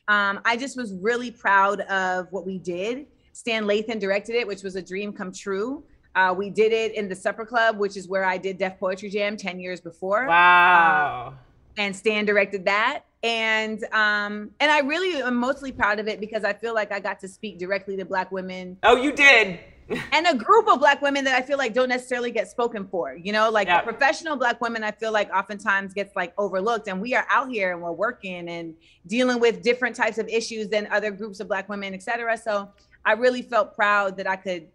um, 0.07 0.39
I 0.45 0.57
just 0.57 0.77
was 0.77 0.93
really 0.93 1.31
proud 1.31 1.81
of 1.81 2.27
what 2.31 2.45
we 2.45 2.57
did. 2.59 3.07
Stan 3.33 3.65
Lathan 3.65 3.99
directed 3.99 4.35
it, 4.35 4.47
which 4.47 4.63
was 4.63 4.75
a 4.75 4.81
dream 4.81 5.11
come 5.11 5.31
true. 5.31 5.83
Uh, 6.15 6.33
we 6.35 6.49
did 6.49 6.71
it 6.71 6.95
in 6.95 7.09
the 7.09 7.15
Supper 7.15 7.45
Club, 7.45 7.77
which 7.77 7.97
is 7.97 8.07
where 8.07 8.23
I 8.23 8.37
did 8.37 8.57
Def 8.57 8.79
Poetry 8.79 9.09
Jam 9.09 9.35
ten 9.35 9.59
years 9.59 9.81
before. 9.81 10.25
wow. 10.27 11.33
and 11.77 11.93
Stan 11.93 12.25
directed 12.25 12.65
that. 12.65 13.03
And 13.23 13.83
um, 13.85 14.51
and 14.59 14.71
I 14.71 14.79
really 14.79 15.21
am 15.21 15.35
mostly 15.35 15.71
proud 15.71 15.99
of 15.99 16.07
it 16.07 16.19
because 16.19 16.43
I 16.43 16.53
feel 16.53 16.73
like 16.73 16.91
I 16.91 16.99
got 16.99 17.19
to 17.21 17.27
speak 17.27 17.57
directly 17.57 17.97
to 17.97 18.05
black 18.05 18.31
women 18.31 18.77
oh, 18.83 18.95
you 18.95 19.11
did. 19.11 19.59
and 20.11 20.25
a 20.27 20.33
group 20.35 20.67
of 20.67 20.79
black 20.79 21.01
women 21.01 21.23
that 21.25 21.35
I 21.35 21.41
feel 21.45 21.57
like 21.57 21.73
don't 21.73 21.89
necessarily 21.89 22.31
get 22.31 22.49
spoken 22.49 22.87
for. 22.87 23.15
You 23.15 23.31
know, 23.31 23.49
like 23.51 23.67
Yeah. 23.67 23.81
professional 23.81 24.35
black 24.35 24.59
women, 24.61 24.83
I 24.83 24.91
feel 24.91 25.11
like 25.11 25.29
oftentimes 25.31 25.93
gets 25.93 26.15
like 26.15 26.33
overlooked. 26.37 26.87
And 26.87 27.01
we 27.01 27.13
are 27.13 27.25
out 27.29 27.49
here 27.49 27.71
and 27.71 27.81
we're 27.81 27.91
working 27.91 28.49
and 28.49 28.73
dealing 29.07 29.39
with 29.39 29.61
different 29.61 29.95
types 29.95 30.17
of 30.17 30.27
issues 30.27 30.69
than 30.69 30.87
other 30.91 31.11
groups 31.11 31.39
of 31.39 31.47
black 31.47 31.69
women, 31.69 31.93
et 31.93 32.01
cetera. 32.01 32.35
So 32.37 32.69
I 33.05 33.13
really 33.13 33.43
felt 33.43 33.75
proud 33.75 34.17
that 34.17 34.27
I 34.27 34.35
could 34.37 34.67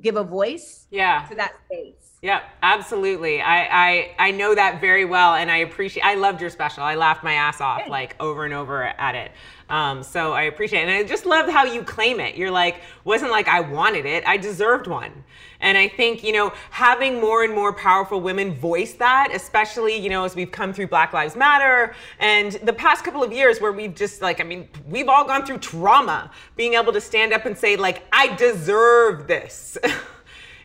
give 0.00 0.16
a 0.16 0.24
voice 0.24 0.86
Yeah. 0.90 1.24
to 1.28 1.34
that 1.36 1.54
space. 1.66 1.94
Yeah, 2.22 2.40
absolutely. 2.62 3.40
I, 3.42 3.66
I 3.66 4.14
I 4.18 4.30
know 4.32 4.54
that 4.54 4.80
very 4.80 5.04
well, 5.04 5.34
and 5.34 5.50
I 5.50 5.58
appreciate. 5.58 6.02
I 6.02 6.14
loved 6.14 6.40
your 6.40 6.48
special. 6.50 6.82
I 6.82 6.94
laughed 6.94 7.22
my 7.22 7.34
ass 7.34 7.60
off 7.60 7.82
like 7.88 8.16
over 8.18 8.44
and 8.46 8.54
over 8.54 8.82
at 8.82 9.14
it. 9.14 9.30
Um, 9.68 10.02
so 10.02 10.32
I 10.32 10.42
appreciate 10.42 10.82
it, 10.82 10.88
and 10.88 10.92
I 10.92 11.02
just 11.02 11.26
love 11.26 11.48
how 11.48 11.64
you 11.64 11.82
claim 11.82 12.20
it. 12.20 12.36
You're 12.36 12.52
like, 12.52 12.76
wasn't 13.04 13.32
like 13.32 13.48
I 13.48 13.60
wanted 13.60 14.06
it. 14.06 14.26
I 14.26 14.36
deserved 14.36 14.86
one. 14.86 15.24
And 15.60 15.76
I 15.76 15.88
think 15.88 16.22
you 16.22 16.32
know 16.32 16.52
having 16.70 17.20
more 17.20 17.42
and 17.42 17.54
more 17.54 17.72
powerful 17.72 18.20
women 18.20 18.54
voice 18.54 18.92
that, 18.94 19.30
especially 19.34 19.96
you 19.96 20.10
know 20.10 20.24
as 20.24 20.36
we've 20.36 20.50
come 20.50 20.72
through 20.72 20.88
Black 20.88 21.12
Lives 21.12 21.34
Matter 21.34 21.94
and 22.20 22.52
the 22.62 22.72
past 22.72 23.04
couple 23.04 23.24
of 23.24 23.32
years 23.32 23.60
where 23.60 23.72
we've 23.72 23.94
just 23.94 24.22
like 24.22 24.40
I 24.40 24.44
mean 24.44 24.68
we've 24.86 25.08
all 25.08 25.24
gone 25.24 25.44
through 25.44 25.58
trauma. 25.58 26.30
Being 26.56 26.74
able 26.74 26.92
to 26.92 27.00
stand 27.00 27.32
up 27.32 27.46
and 27.46 27.56
say 27.56 27.76
like 27.76 28.06
I 28.12 28.34
deserve 28.36 29.26
this. 29.26 29.78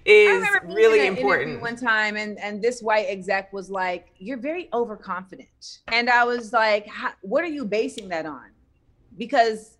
Is 0.03 0.43
really 0.65 1.05
important. 1.05 1.61
one 1.61 1.75
time, 1.75 2.15
and 2.17 2.39
and 2.39 2.59
this 2.59 2.81
white 2.81 3.05
exec 3.07 3.53
was 3.53 3.69
like, 3.69 4.07
"You're 4.17 4.39
very 4.39 4.67
overconfident," 4.73 5.81
and 5.89 6.09
I 6.09 6.23
was 6.23 6.51
like, 6.51 6.87
"What 7.21 7.43
are 7.43 7.49
you 7.49 7.65
basing 7.65 8.09
that 8.09 8.25
on?" 8.25 8.49
Because 9.17 9.77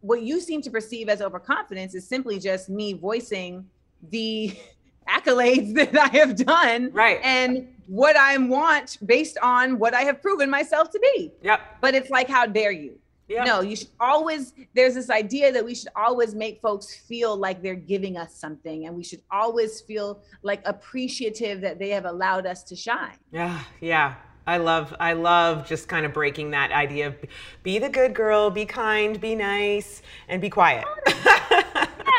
what 0.00 0.22
you 0.22 0.40
seem 0.40 0.62
to 0.62 0.70
perceive 0.70 1.08
as 1.08 1.20
overconfidence 1.20 1.94
is 1.94 2.06
simply 2.06 2.38
just 2.38 2.68
me 2.70 2.92
voicing 2.94 3.66
the 4.10 4.56
accolades 5.08 5.74
that 5.92 5.96
I 5.96 6.16
have 6.16 6.36
done, 6.36 6.90
Right. 6.92 7.18
and 7.22 7.68
what 7.86 8.16
I 8.16 8.36
want 8.38 8.98
based 9.04 9.36
on 9.42 9.78
what 9.78 9.94
I 9.94 10.02
have 10.02 10.22
proven 10.22 10.48
myself 10.48 10.90
to 10.90 11.00
be. 11.00 11.32
Yep. 11.42 11.60
But 11.80 11.94
it's 11.94 12.08
like, 12.10 12.28
how 12.28 12.46
dare 12.46 12.70
you? 12.70 12.98
Yep. 13.28 13.46
No, 13.46 13.60
you 13.60 13.76
should 13.76 13.88
always, 14.00 14.54
there's 14.74 14.94
this 14.94 15.08
idea 15.10 15.52
that 15.52 15.64
we 15.64 15.72
should 15.74 15.88
always 15.94 16.34
make 16.34 16.60
folks 16.60 16.92
feel 16.96 17.36
like 17.36 17.62
they're 17.62 17.76
giving 17.76 18.16
us 18.16 18.34
something 18.34 18.86
and 18.86 18.96
we 18.96 19.04
should 19.04 19.22
always 19.30 19.80
feel 19.80 20.20
like 20.42 20.60
appreciative 20.64 21.60
that 21.60 21.78
they 21.78 21.90
have 21.90 22.06
allowed 22.06 22.44
us 22.44 22.64
to 22.64 22.74
shine. 22.74 23.16
Yeah, 23.32 23.60
yeah. 23.80 24.14
I 24.46 24.56
love 24.56 24.94
I 24.98 25.12
love 25.12 25.66
just 25.66 25.88
kind 25.88 26.04
of 26.06 26.12
breaking 26.12 26.50
that 26.52 26.72
idea 26.72 27.08
of 27.08 27.16
be 27.62 27.78
the 27.78 27.88
good 27.88 28.14
girl, 28.14 28.50
be 28.50 28.64
kind, 28.66 29.20
be 29.20 29.34
nice, 29.34 30.02
and 30.28 30.40
be 30.40 30.50
quiet. 30.50 30.84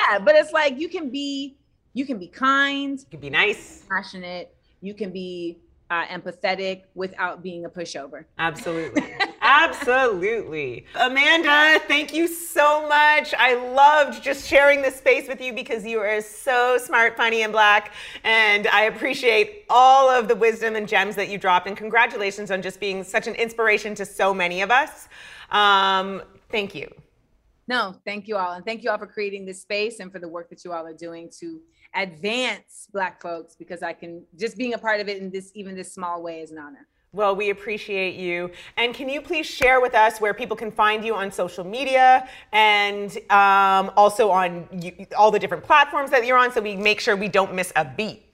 Yeah, 0.10 0.19
but 0.19 0.36
it's 0.36 0.51
like 0.51 0.77
you 0.79 0.89
can 0.89 1.10
be, 1.10 1.57
you 1.93 2.05
can 2.05 2.17
be 2.17 2.27
kind, 2.27 2.99
You 2.99 3.05
can 3.12 3.19
be 3.19 3.29
nice. 3.29 3.86
passionate, 3.89 4.53
you 4.81 4.93
can 4.93 5.12
be 5.12 5.60
uh, 5.91 6.06
empathetic 6.06 6.84
without 6.95 7.43
being 7.43 7.65
a 7.65 7.69
pushover. 7.69 8.23
Absolutely. 8.39 9.13
Absolutely. 9.41 10.86
Amanda, 10.95 11.84
thank 11.86 12.13
you 12.13 12.30
so 12.30 12.88
much. 12.88 13.34
I 13.38 13.56
loved 13.73 14.23
just 14.23 14.47
sharing 14.47 14.82
this 14.82 14.95
space 14.95 15.27
with 15.27 15.41
you 15.41 15.51
because 15.51 15.86
you 15.86 15.99
are 15.99 16.21
so 16.21 16.77
smart, 16.77 17.17
funny, 17.17 17.41
and 17.41 17.51
black. 17.51 17.93
And 18.23 18.67
I 18.67 18.84
appreciate 18.84 19.65
all 19.69 20.10
of 20.10 20.30
the 20.30 20.36
wisdom 20.36 20.77
and 20.77 20.88
gems 20.88 21.17
that 21.17 21.27
you 21.27 21.38
dropped. 21.38 21.67
And 21.67 21.75
congratulations 21.75 22.51
on 22.51 22.62
just 22.62 22.80
being 22.80 23.04
such 23.04 23.27
an 23.27 23.36
inspiration 23.36 23.93
to 23.95 24.06
so 24.06 24.34
many 24.34 24.62
of 24.62 24.71
us. 24.71 25.10
Um, 25.49 26.21
thank 26.49 26.73
you. 26.73 26.89
No, 27.67 27.95
thank 28.06 28.30
you 28.30 28.38
all. 28.38 28.54
And 28.54 28.65
thank 28.65 28.82
you 28.82 28.89
all 28.89 28.97
for 28.97 29.08
creating 29.08 29.45
this 29.45 29.62
space 29.62 29.99
and 29.99 30.10
for 30.10 30.19
the 30.19 30.27
work 30.27 30.49
that 30.51 30.63
you 30.63 30.71
all 30.71 30.86
are 30.86 30.93
doing 30.93 31.30
to 31.39 31.60
advance 31.95 32.88
Black 32.91 33.21
folks 33.21 33.56
because 33.56 33.84
I 33.84 33.93
can 33.93 34.23
just 34.38 34.58
being 34.58 34.73
a 34.73 34.77
part 34.77 34.99
of 34.99 35.10
it 35.10 35.21
in 35.21 35.30
this, 35.30 35.51
even 35.56 35.75
this 35.75 35.93
small 35.93 36.21
way 36.21 36.41
is 36.41 36.51
an 36.51 36.58
honor. 36.58 36.88
Well, 37.13 37.36
we 37.36 37.49
appreciate 37.49 38.15
you. 38.15 38.51
And 38.77 38.93
can 38.93 39.10
you 39.10 39.21
please 39.21 39.45
share 39.45 39.82
with 39.82 39.93
us 39.95 40.21
where 40.21 40.34
people 40.34 40.56
can 40.56 40.71
find 40.71 41.04
you 41.04 41.13
on 41.13 41.30
social 41.30 41.65
media 41.65 42.27
and 42.54 43.12
um, 43.30 43.91
also 43.97 44.30
on 44.30 44.67
you, 44.71 45.06
all 45.17 45.30
the 45.30 45.39
different 45.39 45.63
platforms 45.63 46.10
that 46.12 46.25
you're 46.25 46.38
on 46.38 46.54
so 46.54 46.62
we 46.62 46.77
make 46.77 47.01
sure 47.01 47.17
we 47.17 47.27
don't 47.27 47.54
miss 47.54 47.73
a 47.75 47.84
beat? 47.84 48.31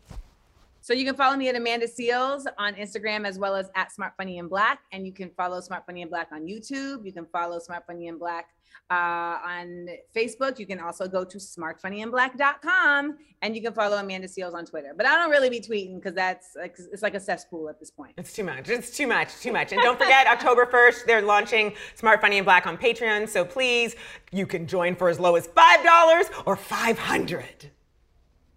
So 0.88 0.94
you 0.94 1.04
can 1.04 1.16
follow 1.16 1.36
me 1.36 1.50
at 1.50 1.56
Amanda 1.58 1.86
Seales 1.86 2.46
on 2.58 2.74
Instagram 2.76 3.28
as 3.28 3.38
well 3.38 3.58
as 3.58 3.70
at 3.76 3.92
Smart 3.92 4.14
Funny 4.16 4.40
and 4.40 4.50
Black. 4.50 4.80
And 4.94 5.06
you 5.06 5.12
can 5.12 5.30
follow 5.32 5.60
Smart 5.60 5.86
Funny 5.86 6.02
and 6.02 6.10
Black 6.10 6.30
on 6.32 6.48
YouTube. 6.48 7.06
You 7.06 7.12
can 7.12 7.26
follow 7.26 7.60
Smart 7.60 7.86
Funny 7.86 8.08
and 8.08 8.18
Black 8.18 8.46
uh, 8.90 8.94
on 8.94 9.90
Facebook. 10.16 10.60
You 10.60 10.66
can 10.66 10.80
also 10.80 11.06
go 11.10 11.26
to 11.26 11.38
smartfunnyandblack.com 11.38 13.18
and 13.42 13.54
you 13.54 13.62
can 13.62 13.74
follow 13.74 13.98
Amanda 13.98 14.30
Seales 14.30 14.54
on 14.54 14.66
Twitter. 14.66 14.94
But 14.96 15.06
I 15.06 15.16
don't 15.16 15.30
really 15.30 15.50
be 15.50 15.60
tweeting 15.60 15.98
because 15.98 16.14
that's 16.14 16.56
like, 16.56 16.78
it's 16.94 17.04
like 17.04 17.16
a 17.16 17.20
cesspool 17.20 17.68
at 17.68 17.82
this 17.82 17.92
point. 17.92 18.14
It's 18.18 18.32
too 18.32 18.46
much. 18.46 18.70
It's 18.70 18.96
too 18.96 19.08
much, 19.08 19.38
too 19.42 19.52
much. 19.52 19.74
And 19.74 19.82
don't 19.82 20.00
forget, 20.00 20.26
October 20.26 20.66
1st, 20.66 21.06
they're 21.06 21.22
launching 21.22 21.74
Smart 21.96 22.22
Funny 22.22 22.38
and 22.38 22.46
Black 22.46 22.66
on 22.66 22.78
Patreon. 22.78 23.28
So 23.28 23.44
please, 23.44 23.98
you 24.32 24.48
can 24.48 24.66
join 24.66 24.96
for 24.96 25.10
as 25.10 25.20
low 25.20 25.36
as 25.36 25.50
$5 25.50 26.44
or 26.46 26.56
500 26.56 27.72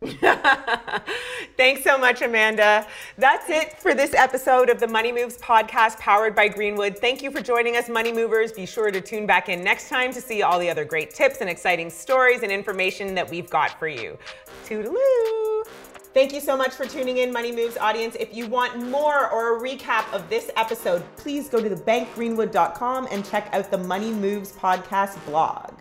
Thanks 1.59 1.85
so 1.85 1.99
much, 1.99 2.23
Amanda. 2.23 2.87
That's 3.19 3.51
it 3.51 3.79
for 3.79 3.93
this 3.93 4.15
episode 4.15 4.71
of 4.71 4.81
the 4.81 4.89
Money 4.89 5.13
Moves 5.13 5.37
podcast 5.37 5.99
powered 5.99 6.35
by 6.35 6.49
Greenwood. 6.49 6.99
Thank 6.99 7.23
you 7.23 7.31
for 7.31 7.43
joining 7.43 7.77
us, 7.77 7.91
Money 7.91 8.11
Movers. 8.11 8.51
Be 8.51 8.65
sure 8.65 8.91
to 8.91 9.03
tune 9.03 9.27
back 9.27 9.51
in 9.51 9.63
next 9.63 9.91
time 9.91 10.11
to 10.15 10.21
see 10.23 10.41
all 10.41 10.59
the 10.59 10.71
other 10.71 10.87
great 10.87 11.11
tips 11.11 11.43
and 11.43 11.51
exciting 11.51 11.91
stories 11.91 12.43
and 12.43 12.51
information 12.51 13.15
that 13.15 13.29
we've 13.29 13.51
got 13.51 13.79
for 13.79 13.89
you. 13.89 14.17
Toodaloo. 14.65 15.67
Thank 16.15 16.33
you 16.33 16.41
so 16.41 16.57
much 16.57 16.73
for 16.73 16.87
tuning 16.87 17.19
in, 17.19 17.31
Money 17.31 17.53
Moves 17.53 17.77
audience. 17.77 18.17
If 18.19 18.35
you 18.35 18.47
want 18.47 18.83
more 18.83 19.31
or 19.31 19.59
a 19.59 19.61
recap 19.61 20.11
of 20.15 20.31
this 20.31 20.51
episode, 20.57 21.05
please 21.17 21.51
go 21.51 21.61
to 21.63 21.69
thebankgreenwood.com 21.69 23.09
and 23.11 23.23
check 23.23 23.51
out 23.53 23.71
the 23.71 23.79
Money 23.79 24.13
Moves 24.13 24.53
podcast 24.53 25.23
blog. 25.27 25.75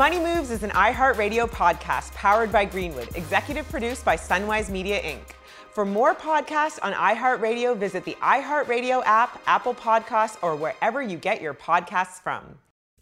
Money 0.00 0.18
Moves 0.18 0.50
is 0.50 0.62
an 0.62 0.70
iHeartRadio 0.70 1.46
podcast 1.50 2.14
powered 2.14 2.50
by 2.50 2.64
Greenwood, 2.64 3.14
executive 3.16 3.68
produced 3.68 4.02
by 4.02 4.16
Sunwise 4.16 4.70
Media 4.70 4.98
Inc. 5.02 5.34
For 5.74 5.84
more 5.84 6.14
podcasts 6.14 6.78
on 6.82 6.94
iHeartRadio, 6.94 7.76
visit 7.76 8.06
the 8.06 8.16
iHeartRadio 8.22 9.02
app, 9.04 9.42
Apple 9.46 9.74
Podcasts, 9.74 10.38
or 10.40 10.56
wherever 10.56 11.02
you 11.02 11.18
get 11.18 11.42
your 11.42 11.52
podcasts 11.52 12.18
from. 12.18 12.42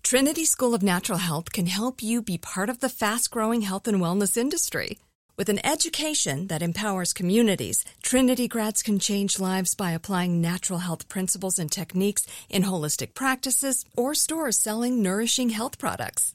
Trinity 0.02 0.44
School 0.44 0.74
of 0.74 0.82
Natural 0.82 1.18
Health 1.18 1.52
can 1.52 1.66
help 1.66 2.02
you 2.02 2.20
be 2.20 2.36
part 2.36 2.68
of 2.68 2.80
the 2.80 2.88
fast 2.88 3.30
growing 3.30 3.60
health 3.60 3.86
and 3.86 3.98
wellness 3.98 4.36
industry. 4.36 4.98
With 5.36 5.48
an 5.48 5.64
education 5.64 6.48
that 6.48 6.62
empowers 6.62 7.12
communities, 7.12 7.84
Trinity 8.02 8.48
grads 8.48 8.82
can 8.82 8.98
change 8.98 9.38
lives 9.38 9.76
by 9.76 9.92
applying 9.92 10.40
natural 10.40 10.80
health 10.80 11.08
principles 11.08 11.60
and 11.60 11.70
techniques 11.70 12.26
in 12.50 12.64
holistic 12.64 13.14
practices 13.14 13.84
or 13.96 14.14
stores 14.14 14.58
selling 14.58 15.00
nourishing 15.00 15.50
health 15.50 15.78
products. 15.78 16.34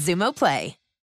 Xumo 0.01 0.33
Play. 0.33 0.80